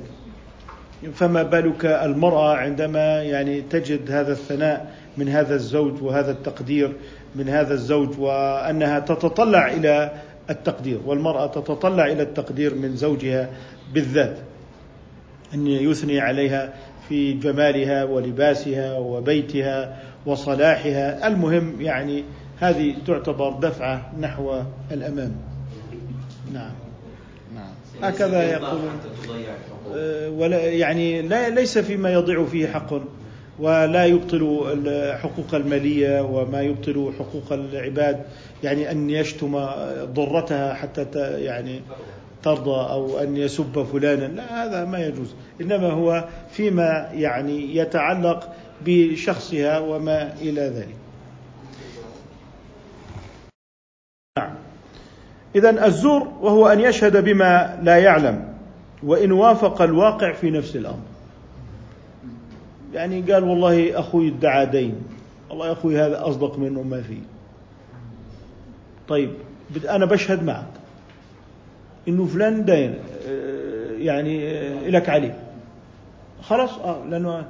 فما 1.13 1.43
بالك 1.43 1.87
المرأة 1.87 2.55
عندما 2.55 3.23
يعني 3.23 3.61
تجد 3.61 4.11
هذا 4.11 4.33
الثناء 4.33 4.95
من 5.17 5.29
هذا 5.29 5.55
الزوج 5.55 6.03
وهذا 6.03 6.31
التقدير 6.31 6.93
من 7.35 7.49
هذا 7.49 7.75
الزوج 7.75 8.19
وأنها 8.19 8.99
تتطلع 8.99 9.73
إلى 9.73 10.13
التقدير 10.51 11.01
والمرأة 11.07 11.47
تتطلع 11.47 12.07
إلى 12.07 12.23
التقدير 12.23 12.75
من 12.75 12.97
زوجها 12.97 13.51
بالذات. 13.95 14.39
أن 15.55 15.67
يثني 15.67 16.21
عليها 16.21 16.73
في 17.09 17.33
جمالها 17.33 18.05
ولباسها 18.05 18.99
وبيتها 18.99 19.97
وصلاحها. 20.27 21.27
المهم 21.27 21.81
يعني 21.81 22.25
هذه 22.61 22.95
تعتبر 23.07 23.51
دفعة 23.51 24.13
نحو 24.21 24.61
الأمام. 24.93 25.33
نعم. 26.53 26.84
هكذا 28.03 28.53
يقولون. 28.53 29.01
آه، 29.95 30.31
ولا 30.31 30.69
يعني 30.71 31.23
لا 31.23 31.49
ليس 31.49 31.79
فيما 31.79 32.13
يضيع 32.13 32.45
فيه 32.45 32.67
حق 32.67 32.95
ولا 33.59 34.05
يبطل 34.05 34.73
الحقوق 34.73 35.55
المالية 35.55 36.23
وما 36.23 36.63
يبطل 36.63 37.13
حقوق 37.19 37.53
العباد. 37.53 38.25
يعني 38.63 38.91
أن 38.91 39.11
يشتم 39.11 39.67
ضرتها 40.05 40.75
حتى 40.75 41.05
يعني 41.45 41.81
ترضى 42.43 42.91
أو 42.93 43.19
أن 43.19 43.37
يسب 43.37 43.87
فلانا. 43.93 44.27
لا 44.27 44.65
هذا 44.65 44.85
ما 44.85 45.07
يجوز. 45.07 45.35
إنما 45.61 45.91
هو 45.91 46.25
فيما 46.51 47.11
يعني 47.15 47.77
يتعلق 47.77 48.53
بشخصها 48.87 49.79
وما 49.79 50.33
إلى 50.43 50.61
ذلك 50.61 50.97
نعم 54.39 54.55
إذا 55.55 55.87
الزور 55.87 56.29
وهو 56.41 56.69
أن 56.69 56.81
يشهد 56.81 57.25
بما 57.25 57.79
لا 57.83 57.97
يعلم 57.97 58.55
وإن 59.03 59.33
وافق 59.33 59.83
الواقع 59.83 60.33
في 60.33 60.51
نفس 60.51 60.77
الأمر. 60.77 61.05
يعني 62.95 63.33
قال 63.33 63.45
والله 63.45 63.99
أخوي 63.99 64.29
ادعى 64.29 64.67
دين. 64.67 64.95
والله 65.51 65.67
يا 65.67 65.73
أخوي 65.73 66.01
هذا 66.01 66.29
أصدق 66.29 66.59
منه 66.59 66.83
ما 66.83 67.03
فيه. 67.03 67.23
طيب 69.09 69.31
أنا 69.89 70.07
بشهد 70.07 70.45
معك. 70.45 70.67
إنه 72.09 72.27
فلان 72.27 72.65
داين 72.65 72.95
آه، 73.29 73.91
يعني 73.99 74.51
آه، 74.51 74.89
لك 74.89 75.09
عليه 75.09 75.39
خلاص 76.43 76.79
آه 76.79 77.05
لأنه 77.11 77.45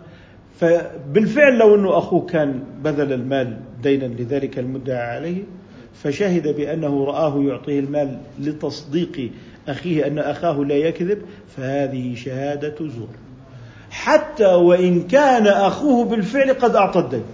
فبالفعل 0.60 1.58
لو 1.58 1.74
إنه 1.74 1.98
اخوه 1.98 2.26
كان 2.26 2.62
بذل 2.84 3.12
المال 3.12 3.60
دينا 3.82 4.04
لذلك 4.04 4.58
المدعى 4.58 5.16
عليه 5.16 5.42
فشهد 6.02 6.56
بأنه 6.56 7.04
رآه 7.04 7.42
يعطيه 7.42 7.80
المال 7.80 8.18
لتصديق 8.40 9.30
أخيه 9.68 10.06
أن 10.06 10.18
أخاه 10.18 10.64
لا 10.64 10.74
يكذب 10.74 11.18
فهذه 11.56 12.14
شهادة 12.14 12.74
زور. 12.80 13.08
حتى 13.90 14.46
وإن 14.46 15.02
كان 15.02 15.46
أخوه 15.46 16.04
بالفعل 16.04 16.52
قد 16.52 16.76
أعطى 16.76 17.00
الدين. 17.00 17.24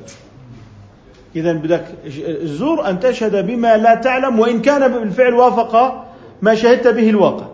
إذا 1.36 1.52
بدك 1.52 1.84
الزور 2.26 2.90
أن 2.90 3.00
تشهد 3.00 3.46
بما 3.46 3.76
لا 3.76 3.94
تعلم 3.94 4.40
وإن 4.40 4.62
كان 4.62 4.92
بالفعل 4.92 5.34
وافق 5.34 6.04
ما 6.42 6.54
شهدت 6.54 6.88
به 6.88 7.10
الواقع. 7.10 7.46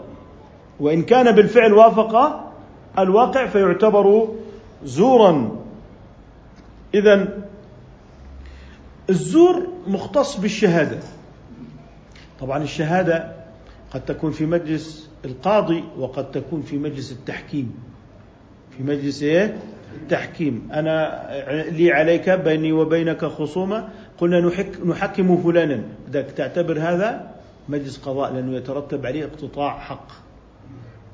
وإن 0.81 1.03
كان 1.03 1.33
بالفعل 1.33 1.73
وافق 1.73 2.41
الواقع 2.99 3.47
فيعتبر 3.47 4.29
زورا. 4.85 5.51
إذا 6.95 7.29
الزور 9.11 9.67
مختص 9.87 10.37
بالشهادة. 10.37 10.99
طبعا 12.41 12.63
الشهادة 12.63 13.33
قد 13.91 14.05
تكون 14.05 14.31
في 14.31 14.47
مجلس 14.47 15.11
القاضي 15.25 15.85
وقد 15.99 16.31
تكون 16.31 16.63
في 16.63 16.79
مجلس 16.79 17.13
التحكيم. 17.13 17.75
في 18.77 18.83
مجلس 18.83 19.23
إيه؟ 19.23 19.59
التحكيم. 20.03 20.69
أنا 20.73 21.27
لي 21.71 21.93
عليك 21.93 22.31
بيني 22.31 22.73
وبينك 22.73 23.25
خصومة. 23.25 23.89
قلنا 24.19 24.41
نحك 24.41 24.87
نحكم 24.87 25.43
فلانا. 25.43 25.83
بدك 26.09 26.27
تعتبر 26.37 26.79
هذا 26.79 27.31
مجلس 27.69 27.99
قضاء 27.99 28.33
لأنه 28.33 28.57
يترتب 28.57 29.07
عليه 29.07 29.25
اقتطاع 29.25 29.79
حق. 29.79 30.09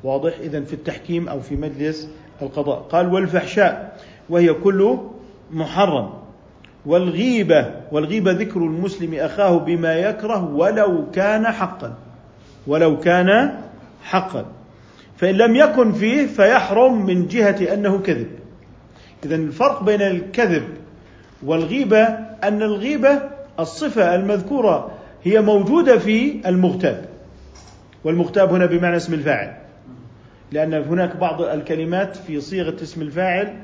واضح؟ 0.05 0.39
اذا 0.41 0.61
في 0.61 0.73
التحكيم 0.73 1.29
أو 1.29 1.41
في 1.41 1.57
مجلس 1.57 2.09
القضاء. 2.43 2.79
قال 2.81 3.15
والفحشاء 3.15 4.01
وهي 4.31 4.53
كل 4.53 4.99
محرم. 5.51 6.22
والغيبة 6.87 7.71
والغيبة 7.93 8.33
ذكر 8.33 8.61
المسلم 8.61 9.15
أخاه 9.15 9.59
بما 9.59 9.95
يكره 9.95 10.55
ولو 10.55 11.11
كان 11.11 11.47
حقا. 11.47 11.95
ولو 12.67 13.01
كان 13.01 13.59
حقا. 14.03 14.47
فإن 15.17 15.35
لم 15.35 15.57
يكن 15.57 15.93
فيه 15.93 16.27
فيحرم 16.27 17.07
من 17.07 17.27
جهة 17.27 17.75
أنه 17.75 17.99
كذب. 17.99 18.31
إذا 19.25 19.35
الفرق 19.35 19.83
بين 19.83 20.03
الكذب 20.03 20.65
والغيبة 21.43 22.03
أن 22.45 22.63
الغيبة 22.63 23.23
الصفة 23.61 24.15
المذكورة 24.15 24.91
هي 25.25 25.41
موجودة 25.41 25.99
في 25.99 26.41
المغتاب. 26.47 27.05
والمغتاب 28.05 28.53
هنا 28.53 28.67
بمعنى 28.67 28.97
اسم 28.97 29.15
الفاعل. 29.15 29.57
لأن 30.53 30.75
هناك 30.75 31.17
بعض 31.17 31.43
الكلمات 31.43 32.17
في 32.17 32.41
صيغة 32.41 32.83
اسم 32.83 33.03
الفاعل 33.03 33.57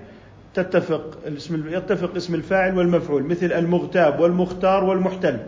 تتفق 0.62 1.18
الاسم 1.26 1.68
يتفق 1.68 2.14
اسم 2.16 2.34
الفاعل 2.34 2.78
والمفعول 2.78 3.22
مثل 3.22 3.52
المغتاب 3.52 4.20
والمختار 4.20 4.84
والمحتل. 4.84 5.38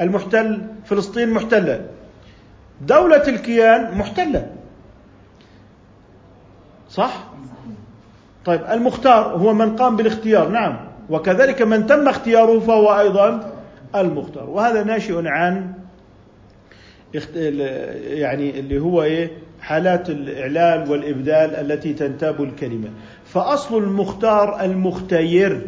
المحتل 0.00 0.62
فلسطين 0.84 1.30
محتلة. 1.30 1.86
دولة 2.80 3.28
الكيان 3.28 3.98
محتلة. 3.98 4.46
صح؟ 6.90 7.24
طيب 8.44 8.60
المختار 8.70 9.24
هو 9.36 9.54
من 9.54 9.76
قام 9.76 9.96
بالاختيار 9.96 10.48
نعم. 10.48 10.78
وكذلك 11.10 11.62
من 11.62 11.86
تم 11.86 12.08
اختياره 12.08 12.58
فهو 12.60 13.00
أيضا 13.00 13.52
المختار. 13.96 14.50
وهذا 14.50 14.82
ناشئ 14.84 15.28
عن 15.28 15.72
يعني 17.14 18.60
اللي 18.60 18.78
هو 18.78 19.02
إيه؟ 19.02 19.30
حالات 19.60 20.10
الإعلال 20.10 20.90
والإبدال 20.90 21.54
التي 21.54 21.92
تنتاب 21.92 22.42
الكلمة. 22.42 22.88
فأصل 23.34 23.78
المختار 23.78 24.60
المختير. 24.60 25.66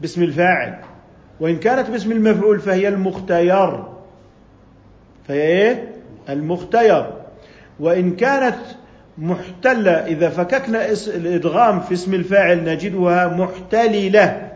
باسم 0.00 0.22
الفاعل. 0.22 0.78
وإن 1.40 1.56
كانت 1.56 1.90
باسم 1.90 2.12
المفعول 2.12 2.60
فهي 2.60 2.88
المختير. 2.88 3.84
فهي 5.28 5.40
إيه؟ 5.42 5.92
المختير. 6.28 7.06
وإن 7.80 8.16
كانت 8.16 8.58
محتلة 9.18 9.90
إذا 9.90 10.28
فككنا 10.28 10.90
الإدغام 11.06 11.80
في 11.80 11.94
اسم 11.94 12.14
الفاعل 12.14 12.64
نجدها 12.64 13.28
محتللة. 13.28 14.50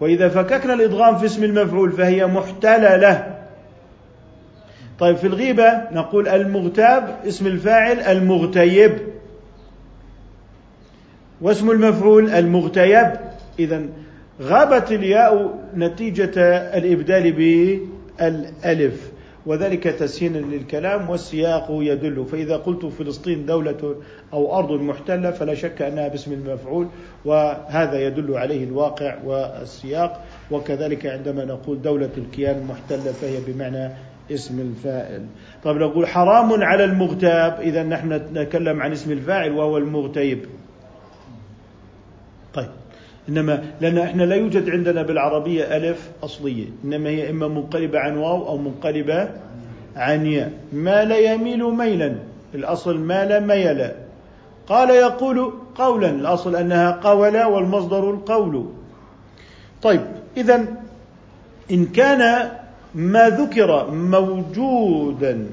وإذا 0.00 0.28
فككنا 0.28 0.74
الإدغام 0.74 1.18
في 1.18 1.26
اسم 1.26 1.44
المفعول 1.44 1.92
فهي 1.92 2.26
محتللة. 2.26 3.38
طيب 4.98 5.16
في 5.16 5.26
الغيبة 5.26 5.82
نقول 5.92 6.28
المغتاب 6.28 7.16
اسم 7.26 7.46
الفاعل 7.46 8.00
المغتيب. 8.00 9.17
واسم 11.40 11.70
المفعول 11.70 12.30
المغتيب. 12.30 13.12
إذا 13.58 13.82
غابت 14.42 14.92
الياء 14.92 15.58
نتيجة 15.76 16.32
الإبدال 16.78 17.32
بالألف 17.32 19.12
وذلك 19.46 19.82
تسهيلا 19.82 20.38
للكلام 20.38 21.10
والسياق 21.10 21.66
يدل. 21.70 22.24
فإذا 22.24 22.56
قلت 22.56 22.86
فلسطين 22.86 23.46
دولة 23.46 23.96
أو 24.32 24.58
أرض 24.58 24.72
محتلة 24.72 25.30
فلا 25.30 25.54
شك 25.54 25.82
أنها 25.82 26.08
باسم 26.08 26.32
المفعول 26.32 26.88
وهذا 27.24 28.06
يدل 28.06 28.34
عليه 28.34 28.64
الواقع 28.64 29.16
والسياق. 29.24 30.24
وكذلك 30.50 31.06
عندما 31.06 31.44
نقول 31.44 31.82
دولة 31.82 32.10
الكيان 32.18 32.66
محتلة 32.68 33.12
فهي 33.12 33.36
بمعنى 33.46 33.90
اسم 34.30 34.60
الفاعل. 34.60 35.26
طيب 35.64 35.76
نقول 35.76 36.06
حرام 36.06 36.62
على 36.62 36.84
المغتاب. 36.84 37.60
إذا 37.60 37.82
نحن 37.82 38.12
نتكلم 38.12 38.82
عن 38.82 38.92
اسم 38.92 39.12
الفاعل 39.12 39.52
وهو 39.52 39.78
المغتيب. 39.78 40.38
طيب. 42.54 42.68
إنما 43.28 43.64
لأن 43.80 43.98
إحنا 43.98 44.22
لا 44.22 44.36
يوجد 44.36 44.70
عندنا 44.70 45.02
بالعربية 45.02 45.76
ألف 45.76 46.10
أصلية. 46.22 46.64
إنما 46.84 47.10
هي 47.10 47.30
إما 47.30 47.48
منقلبة 47.48 47.98
عن 47.98 48.16
واو 48.16 48.48
أو 48.48 48.58
منقلبة 48.58 49.28
عن 49.96 50.26
ياء. 50.26 50.52
مال 50.72 51.10
يميل 51.10 51.64
ميلا. 51.64 52.14
الأصل 52.54 52.98
مال 52.98 53.46
ميلا 53.46 53.92
قال 54.66 54.90
يقول 54.90 55.52
قولا. 55.74 56.10
الأصل 56.10 56.56
أنها 56.56 56.90
قول 56.90 57.42
والمصدر 57.42 58.10
القول. 58.10 58.66
طيب. 59.82 60.00
إذا 60.36 60.64
إن 61.70 61.86
كان 61.86 62.50
ما 62.94 63.28
ذكر 63.28 63.90
موجودا 63.90 65.46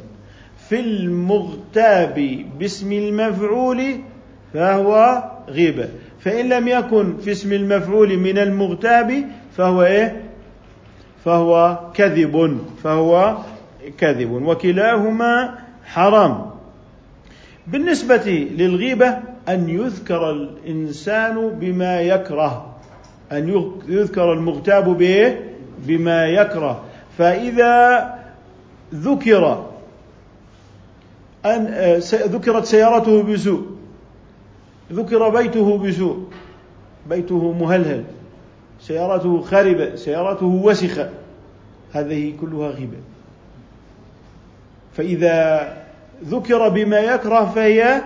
في 0.70 0.80
المغتاب 0.80 2.46
باسم 2.60 2.92
المفعول 2.92 4.00
فهو 4.54 5.24
غيبة. 5.50 5.90
فإن 6.26 6.50
لم 6.50 6.68
يكن 6.68 7.18
في 7.18 7.32
اسم 7.32 7.54
المفعول 7.54 8.18
من 8.18 8.38
المغتاب 8.38 9.26
فهو 9.58 9.84
إيه؟ 9.84 10.22
فهو 11.26 11.80
كذب 11.94 12.60
فهو 12.84 13.38
كذب 13.98 14.32
وكلاهما 14.32 15.56
حرام 15.86 16.52
بالنسبة 17.68 18.48
للغيبة 18.58 19.18
أن 19.50 19.70
يذكر 19.70 20.32
الإنسان 20.32 21.50
بما 21.50 22.02
يكره 22.02 22.76
أن 23.32 23.70
يذكر 23.88 24.34
المغتاب 24.34 24.98
بإيه؟ 24.98 25.54
بما 25.88 26.26
يكره 26.26 26.84
فإذا 27.18 28.14
ذكر 28.96 29.66
أن 31.46 31.66
ذكرت 32.12 32.66
سيارته 32.66 33.24
بسوء 33.24 33.75
ذكر 34.94 35.30
بيته 35.30 35.78
بسوء. 35.78 36.28
بيته 37.10 37.52
مهلهل. 37.52 38.04
سيارته 38.82 39.42
خربة 39.42 39.96
سيارته 39.96 40.46
وسخة. 40.46 41.10
هذه 41.94 42.34
كلها 42.42 42.70
غيبة. 42.70 42.98
فإذا 44.94 45.74
ذكر 46.26 46.70
بما 46.70 47.00
يكره 47.00 47.46
فهي 47.46 48.02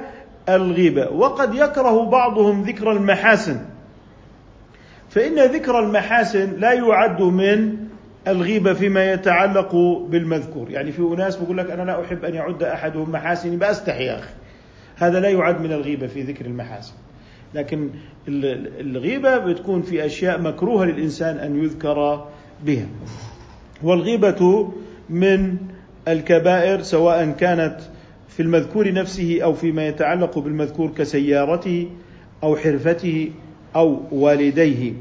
الغيبة. 0.49 1.11
وقد 1.11 1.55
يكره 1.55 2.05
بعضهم 2.05 2.61
ذكر 2.63 2.91
المحاسن. 2.91 3.59
فإن 5.09 5.39
ذكر 5.39 5.79
المحاسن 5.79 6.59
لا 6.59 6.73
يعد 6.73 7.21
من 7.21 7.77
الغيبة 8.27 8.73
فيما 8.73 9.13
يتعلق 9.13 9.75
بالمذكور. 10.09 10.71
يعني 10.71 10.91
في 10.91 11.01
أناس 11.01 11.35
بيقول 11.35 11.57
لك 11.57 11.71
أنا 11.71 11.83
لا 11.83 12.01
أحب 12.05 12.25
أن 12.25 12.35
يعد 12.35 12.63
أحدهم 12.63 13.11
محاسني 13.11 13.55
بأستحي 13.55 14.05
يا 14.05 14.19
أخي. 14.19 14.38
هذا 14.99 15.19
لا 15.19 15.29
يعد 15.29 15.61
من 15.61 15.71
الغيبة 15.71 16.07
في 16.07 16.21
ذكر 16.21 16.45
المحاسن. 16.45 16.93
لكن 17.55 17.89
الغيبة 18.27 19.37
بتكون 19.37 19.81
في 19.81 20.05
أشياء 20.05 20.41
مكروهة 20.41 20.85
للإنسان 20.85 21.37
أن 21.37 21.63
يذكر 21.63 22.27
بها. 22.65 22.87
والغيبة 23.83 24.71
من 25.09 25.57
الكبائر 26.07 26.81
سواء 26.81 27.31
كانت 27.31 27.77
في 28.27 28.41
المذكور 28.41 28.93
نفسه 28.93 29.39
أو 29.43 29.53
فيما 29.53 29.87
يتعلق 29.87 30.39
بالمذكور 30.39 30.91
كسيارته 30.97 31.89
أو 32.43 32.55
حرفته 32.55 33.31
أو 33.75 34.01
والديه. 34.11 34.93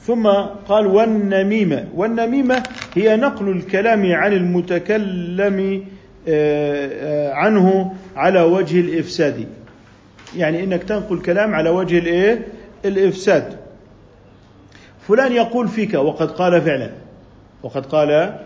ثم 0.00 0.26
قال 0.68 0.86
والنميمة 0.86 1.88
والنميمة 1.94 2.62
هي 2.94 3.16
نقل 3.16 3.48
الكلام 3.48 4.12
عن 4.12 4.32
المتكلم 4.32 5.84
آه، 6.28 6.88
آه، 7.28 7.32
عنه 7.32 7.92
على 8.16 8.40
وجه 8.42 8.80
الإفساد. 8.80 9.48
يعني 10.36 10.64
إنك 10.64 10.82
تنقل 10.82 11.22
كلام 11.22 11.54
على 11.54 11.70
وجه 11.70 11.98
الإيه؟ 11.98 12.46
الإفساد. 12.84 13.58
فلان 15.00 15.32
يقول 15.32 15.68
فيك 15.68 15.94
وقد 15.94 16.30
قال 16.30 16.62
فعلا. 16.62 16.90
وقد 17.62 17.86
قال 17.86 18.38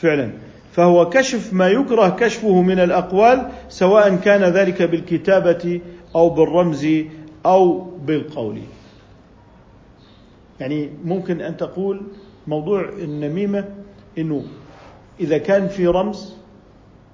فعلا. 0.00 0.30
فهو 0.72 1.08
كشف 1.08 1.52
ما 1.52 1.68
يكره 1.68 2.08
كشفه 2.08 2.62
من 2.62 2.78
الأقوال 2.78 3.48
سواء 3.68 4.16
كان 4.16 4.44
ذلك 4.44 4.82
بالكتابة 4.82 5.80
أو 6.14 6.30
بالرمز 6.30 6.86
أو 7.46 7.80
بالقول. 7.80 8.58
يعني 10.60 10.90
ممكن 11.04 11.40
أن 11.40 11.56
تقول 11.56 12.00
موضوع 12.46 12.88
النميمة 12.88 13.64
إنه 14.18 14.44
إذا 15.20 15.38
كان 15.38 15.68
في 15.68 15.86
رمز 15.86 16.36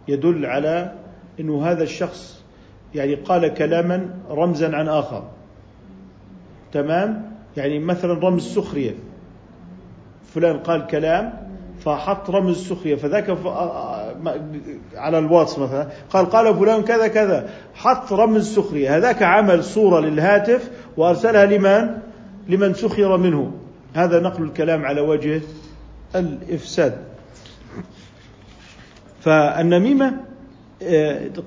يدل 0.08 0.46
على 0.46 0.92
إنه 1.40 1.66
هذا 1.66 1.82
الشخص 1.82 2.42
يعني 2.94 3.14
قال 3.14 3.54
كلاما 3.54 4.08
رمزا 4.30 4.76
عن 4.76 4.88
آخر. 4.88 5.24
تمام؟ 6.72 7.32
يعني 7.56 7.78
مثلا 7.78 8.12
رمز 8.12 8.54
سخريه 8.54 8.94
فلان 10.34 10.58
قال 10.58 10.86
كلام 10.86 11.48
فحط 11.80 12.30
رمز 12.30 12.68
سخريه 12.68 12.94
فذاك 12.94 13.38
على 14.94 15.18
الواتس 15.18 15.58
مثلا 15.58 15.88
قال 16.10 16.30
قال 16.30 16.56
فلان 16.56 16.82
كذا 16.82 17.08
كذا. 17.08 17.50
حط 17.74 18.12
رمز 18.12 18.54
سخريه 18.54 18.96
هذاك 18.96 19.22
عمل 19.22 19.64
صورة 19.64 20.00
للهاتف 20.00 20.70
وأرسلها 20.96 21.46
لمن؟ 21.46 21.98
لمن 22.48 22.74
سخر 22.74 23.16
منه. 23.16 23.52
هذا 23.94 24.20
نقل 24.20 24.42
الكلام 24.42 24.84
على 24.84 25.00
وجه 25.00 25.40
الإفساد. 26.14 26.98
فالنميمة 29.20 30.06
آه، 30.06 30.28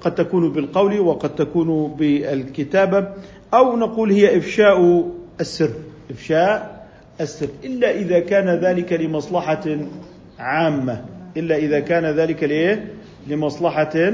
قد 0.01 0.15
تكون 0.15 0.51
بالقول 0.51 0.99
وقد 0.99 1.35
تكون 1.35 1.95
بالكتابة 1.95 3.07
أو 3.53 3.77
نقول 3.77 4.11
هي 4.11 4.37
إفشاء 4.37 5.07
السر 5.39 5.71
إفشاء 6.11 6.87
السر. 7.21 7.47
إلا 7.63 7.91
إذا 7.91 8.19
كان 8.19 8.49
ذلك 8.49 8.93
لمصلحة 8.93 9.77
عامة 10.39 11.05
إلا 11.37 11.55
إذا 11.55 11.79
كان 11.79 12.05
ذلك 12.05 12.43
لإيه؟ 12.43 12.93
لمصلحة 13.27 14.11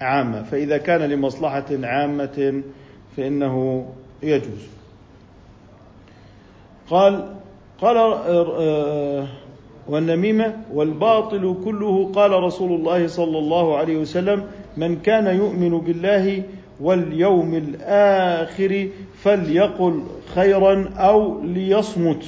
عامة. 0.00 0.42
فإذا 0.42 0.78
كان 0.78 1.00
لمصلحة 1.00 1.66
عامة 1.82 2.62
فإنه 3.16 3.86
يجوز. 4.22 4.68
قال 6.90 7.34
قال 7.78 7.96
آه، 7.96 9.26
والنميمة 9.88 10.56
والباطل 10.72 11.56
كله 11.64 12.12
قال 12.14 12.30
رسول 12.30 12.72
الله 12.72 13.06
صلى 13.06 13.38
الله 13.38 13.76
عليه 13.76 13.96
وسلم 13.96 14.44
من 14.76 15.00
كان 15.00 15.26
يؤمن 15.36 15.78
بالله 15.78 16.42
واليوم 16.80 17.54
الآخر 17.54 18.88
فليقل 19.22 20.02
خيرا 20.34 20.88
أو 20.96 21.42
ليصمت. 21.42 22.24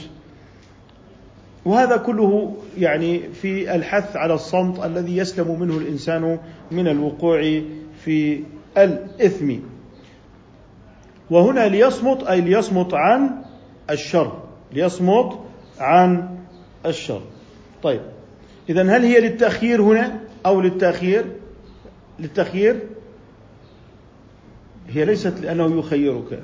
وهذا 1.65 1.97
كله 1.97 2.57
يعني 2.79 3.19
في 3.19 3.75
الحث 3.75 4.17
على 4.17 4.35
الصمت 4.35 4.85
الذي 4.85 5.17
يسلم 5.17 5.61
منه 5.61 5.77
الإنسان 5.77 6.39
من 6.71 6.89
الوقوع 6.89 7.61
في 8.05 8.41
الإثم. 8.79 9.55
وهنا 11.31 11.69
ليصمت 11.69 12.23
أي 12.23 12.41
ليصمت 12.41 12.95
عن 12.95 13.31
الشر. 13.91 14.33
ليصمت 14.73 15.39
عن 15.79 16.29
الشر. 16.87 17.21
طيب. 17.83 18.01
اذا 18.69 18.83
هل 18.83 19.05
هي 19.05 19.21
للتأخير 19.21 19.83
هنا 19.83 20.21
أو 20.47 20.61
للتأخير؟ 20.61 21.25
للتخيير 22.19 22.81
هي 24.89 25.05
ليست 25.05 25.41
لأنه 25.41 25.79
يخيرك. 25.79 26.43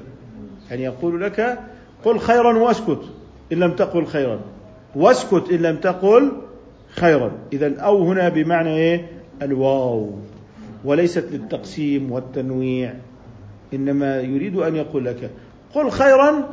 يعني 0.71 0.83
يقول 0.83 1.23
لك 1.23 1.59
قل 2.05 2.19
خيرا 2.19 2.59
واسكت 2.59 3.01
إن 3.53 3.59
لم 3.59 3.77
تقل 3.77 4.07
خيرا. 4.07 4.41
واسكت 4.97 5.51
إن 5.53 5.63
لم 5.63 5.77
تقل 5.77 6.33
خيرا. 6.89 7.33
إذا 7.53 7.81
أو 7.81 8.03
هنا 8.03 8.29
بمعنى 8.29 8.77
إيه؟ 8.77 9.07
الواو. 9.43 10.11
وليست 10.85 11.25
للتقسيم 11.33 12.13
والتنويع. 12.13 12.95
إنما 13.75 14.21
يريد 14.21 14.57
أن 14.57 14.77
يقول 14.77 15.05
لك 15.05 15.31
قل 15.75 15.91
خيرا 15.91 16.49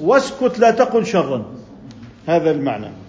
واسكت 0.00 0.58
لا 0.58 0.70
تقل 0.70 1.06
شرا. 1.06 1.44
هذا 2.26 2.50
المعنى. 2.50 3.01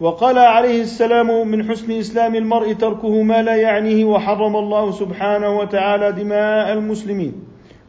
وقال 0.00 0.38
عليه 0.38 0.82
السلام 0.82 1.48
من 1.48 1.70
حسن 1.70 1.92
إسلام 1.92 2.34
المرء 2.34 2.72
تركه 2.72 3.22
ما 3.22 3.42
لا 3.42 3.56
يعنيه 3.56 4.04
وحرم 4.04 4.56
الله 4.56 4.90
سبحانه 4.90 5.58
وتعالى 5.58 6.12
دماء 6.12 6.72
المسلمين. 6.72 7.32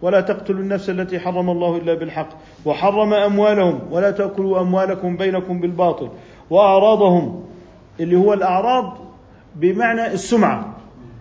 ولا 0.02 0.22
تقتلوا 0.22 0.60
النفس 0.60 0.90
التي 0.90 1.20
حرم 1.20 1.50
الله 1.50 1.78
إلا 1.78 1.94
بالحق. 1.94 2.30
وحرم 2.66 3.14
أموالهم. 3.14 3.80
ولا 3.92 4.12
تأكلوا 4.12 4.62
أموالكم 4.62 5.18
بينكم 5.18 5.60
بالباطل. 5.60 6.10
وأعراضهم. 6.50 7.44
اللي 8.00 8.16
هو 8.16 8.34
الأعراض 8.34 8.98
بمعنى 9.56 10.08
السمعة. 10.08 10.76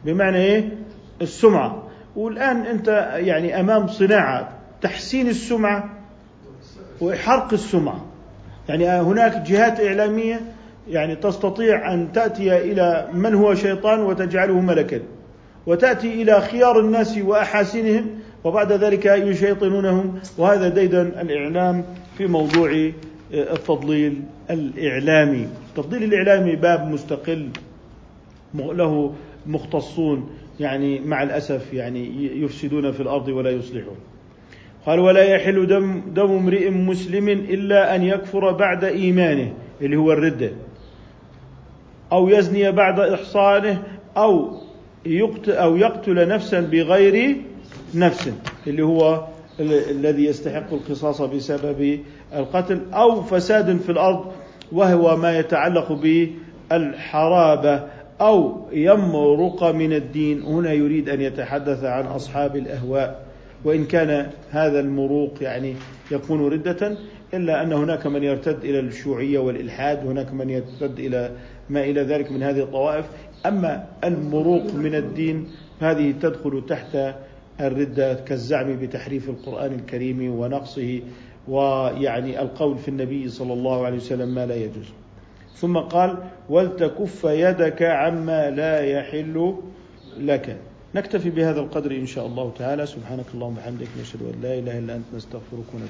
بمعنى 0.05 0.37
إيه؟ 0.37 0.79
السمعة. 1.23 1.83
والآن 2.17 2.57
أنت 2.57 2.89
يعني 3.15 3.61
أمام 3.61 3.87
صناعة. 3.87 4.49
تحسين 4.83 5.29
السمعة 5.29 5.85
وحرق 7.01 7.53
السمعة. 7.53 8.01
يعني 8.69 8.89
هناك 8.89 9.37
جهات 9.37 9.81
إعلامية 9.81 10.41
يعني 10.91 11.17
تستطيع 11.17 11.95
أن 11.95 12.13
تأتي 12.13 12.73
إلى 12.73 13.09
من 13.13 13.35
هو 13.35 13.55
شيطان 13.55 14.01
وتجعله 14.01 14.61
ملكا 14.61 15.01
وتأتي 15.67 16.23
إلى 16.23 16.41
خيار 16.41 16.81
الناس 16.81 17.19
واحاسنهم 17.19 18.07
وبعد 18.45 18.73
ذلك 18.73 19.07
يشيطنونهم. 19.07 20.19
وهذا 20.39 20.69
ديدن 20.69 21.13
الإعلام 21.21 21.85
في 22.19 22.27
موضوع 22.27 22.71
آه، 23.35 23.55
التضليل 23.55 24.23
الإعلامي. 24.51 25.49
التضليل 25.69 26.05
الإعلامي 26.05 26.57
باب 26.57 26.89
مستقل 26.89 27.49
له 28.55 29.15
مختصون 29.47 30.31
يعني 30.61 31.01
مع 31.01 31.23
الأسف 31.23 31.75
يعني 31.75 32.27
يفسدون 32.43 32.93
في 32.93 33.01
الأرض 33.01 33.29
ولا 33.29 33.51
يصلحون. 33.51 33.97
قال 34.87 35.01
ولا 35.01 35.25
يحل 35.25 35.67
دم, 35.67 36.03
دم 36.15 36.31
امرئ 36.31 36.71
مسلم 36.71 37.29
إلا 37.29 37.97
أن 37.97 38.03
يكفر 38.03 38.53
بعد 38.53 38.85
إيمانه 38.85 39.53
اللي 39.83 39.97
هو 39.97 40.13
الردة. 40.13 40.51
أو 42.13 42.29
يزني 42.29 42.73
بعد 42.73 43.01
إحصانه 43.01 43.83
أو 44.17 44.61
يقتل 45.07 45.53
أو 45.53 45.77
يقتل 45.77 46.29
نفسا 46.29 46.61
بغير 46.61 47.37
نفس 47.95 48.33
اللي 48.67 48.83
هو 48.83 49.25
الذي 49.61 50.25
يستحق 50.25 50.73
القصاص 50.73 51.23
بسبب 51.23 52.01
القتل 52.35 52.81
أو 52.93 53.23
فساد 53.23 53.77
في 53.77 53.93
الأرض 53.93 54.25
وهو 54.73 55.17
ما 55.17 55.39
يتعلق 55.39 55.93
بالحرابة 56.71 57.83
أو 58.21 58.67
يمرق 58.73 59.65
من 59.65 59.93
الدين. 59.93 60.43
هنا 60.43 60.73
يريد 60.73 61.09
أن 61.09 61.21
يتحدث 61.21 61.85
عن 61.85 62.07
أصحاب 62.07 62.57
الأهواء 62.57 63.27
وإن 63.65 63.85
كان 63.85 64.31
هذا 64.51 64.81
المروق 64.81 65.35
يعني 65.41 65.75
يكون 66.11 66.47
ردة 66.53 66.97
إلا 67.35 67.63
أن 67.63 67.73
هناك 67.73 68.07
من 68.07 68.23
يرتد 68.23 68.65
إلى 68.65 68.81
الشيوعية 68.81 69.39
والإلحاد 69.39 70.07
هناك 70.07 70.33
من 70.33 70.51
يرتد 70.51 70.99
إلى 70.99 71.31
ما 71.71 71.85
إلى 71.85 72.03
ذلك 72.03 72.33
من 72.33 72.43
هذه 72.43 72.61
الطوائف. 72.61 73.07
أما 73.47 73.87
المروق 74.05 74.75
من 74.75 74.95
الدين 74.95 75.49
هذه 75.81 76.15
تدخل 76.23 76.63
تحت 76.69 77.15
الردة 77.61 78.15
كالزعم 78.15 78.77
بتحريف 78.77 79.29
القرآن 79.29 79.73
الكريم 79.73 80.35
ونقصه 80.39 81.01
ويعني 81.49 82.43
القول 82.43 82.79
في 82.79 82.89
النبي 82.89 83.29
صلى 83.29 83.53
الله 83.53 83.87
عليه 83.87 83.97
وسلم 83.97 84.35
ما 84.35 84.47
لا 84.47 84.55
يجوز. 84.55 84.87
ثم 85.57 85.79
قال 85.79 86.19
ولتكف 86.49 87.25
يدك 87.25 87.83
عما 87.83 88.51
لا 88.51 88.81
يحل 88.81 89.55
لك. 90.19 90.57
نكتفي 90.95 91.31
بهذا 91.31 91.61
القدر 91.61 91.91
إن 91.91 92.07
شاء 92.07 92.27
الله 92.27 92.53
تعالى. 92.59 92.87
سبحانك 92.87 93.25
اللهم 93.35 93.53
وبحمدك 93.53 93.89
نشهد 94.01 94.23
أن 94.23 94.43
لا 94.43 94.59
إله 94.59 94.79
إلا 94.79 94.97
أنت 94.97 95.05
نستغفرك 95.15 95.69
ونتوب 95.75 95.87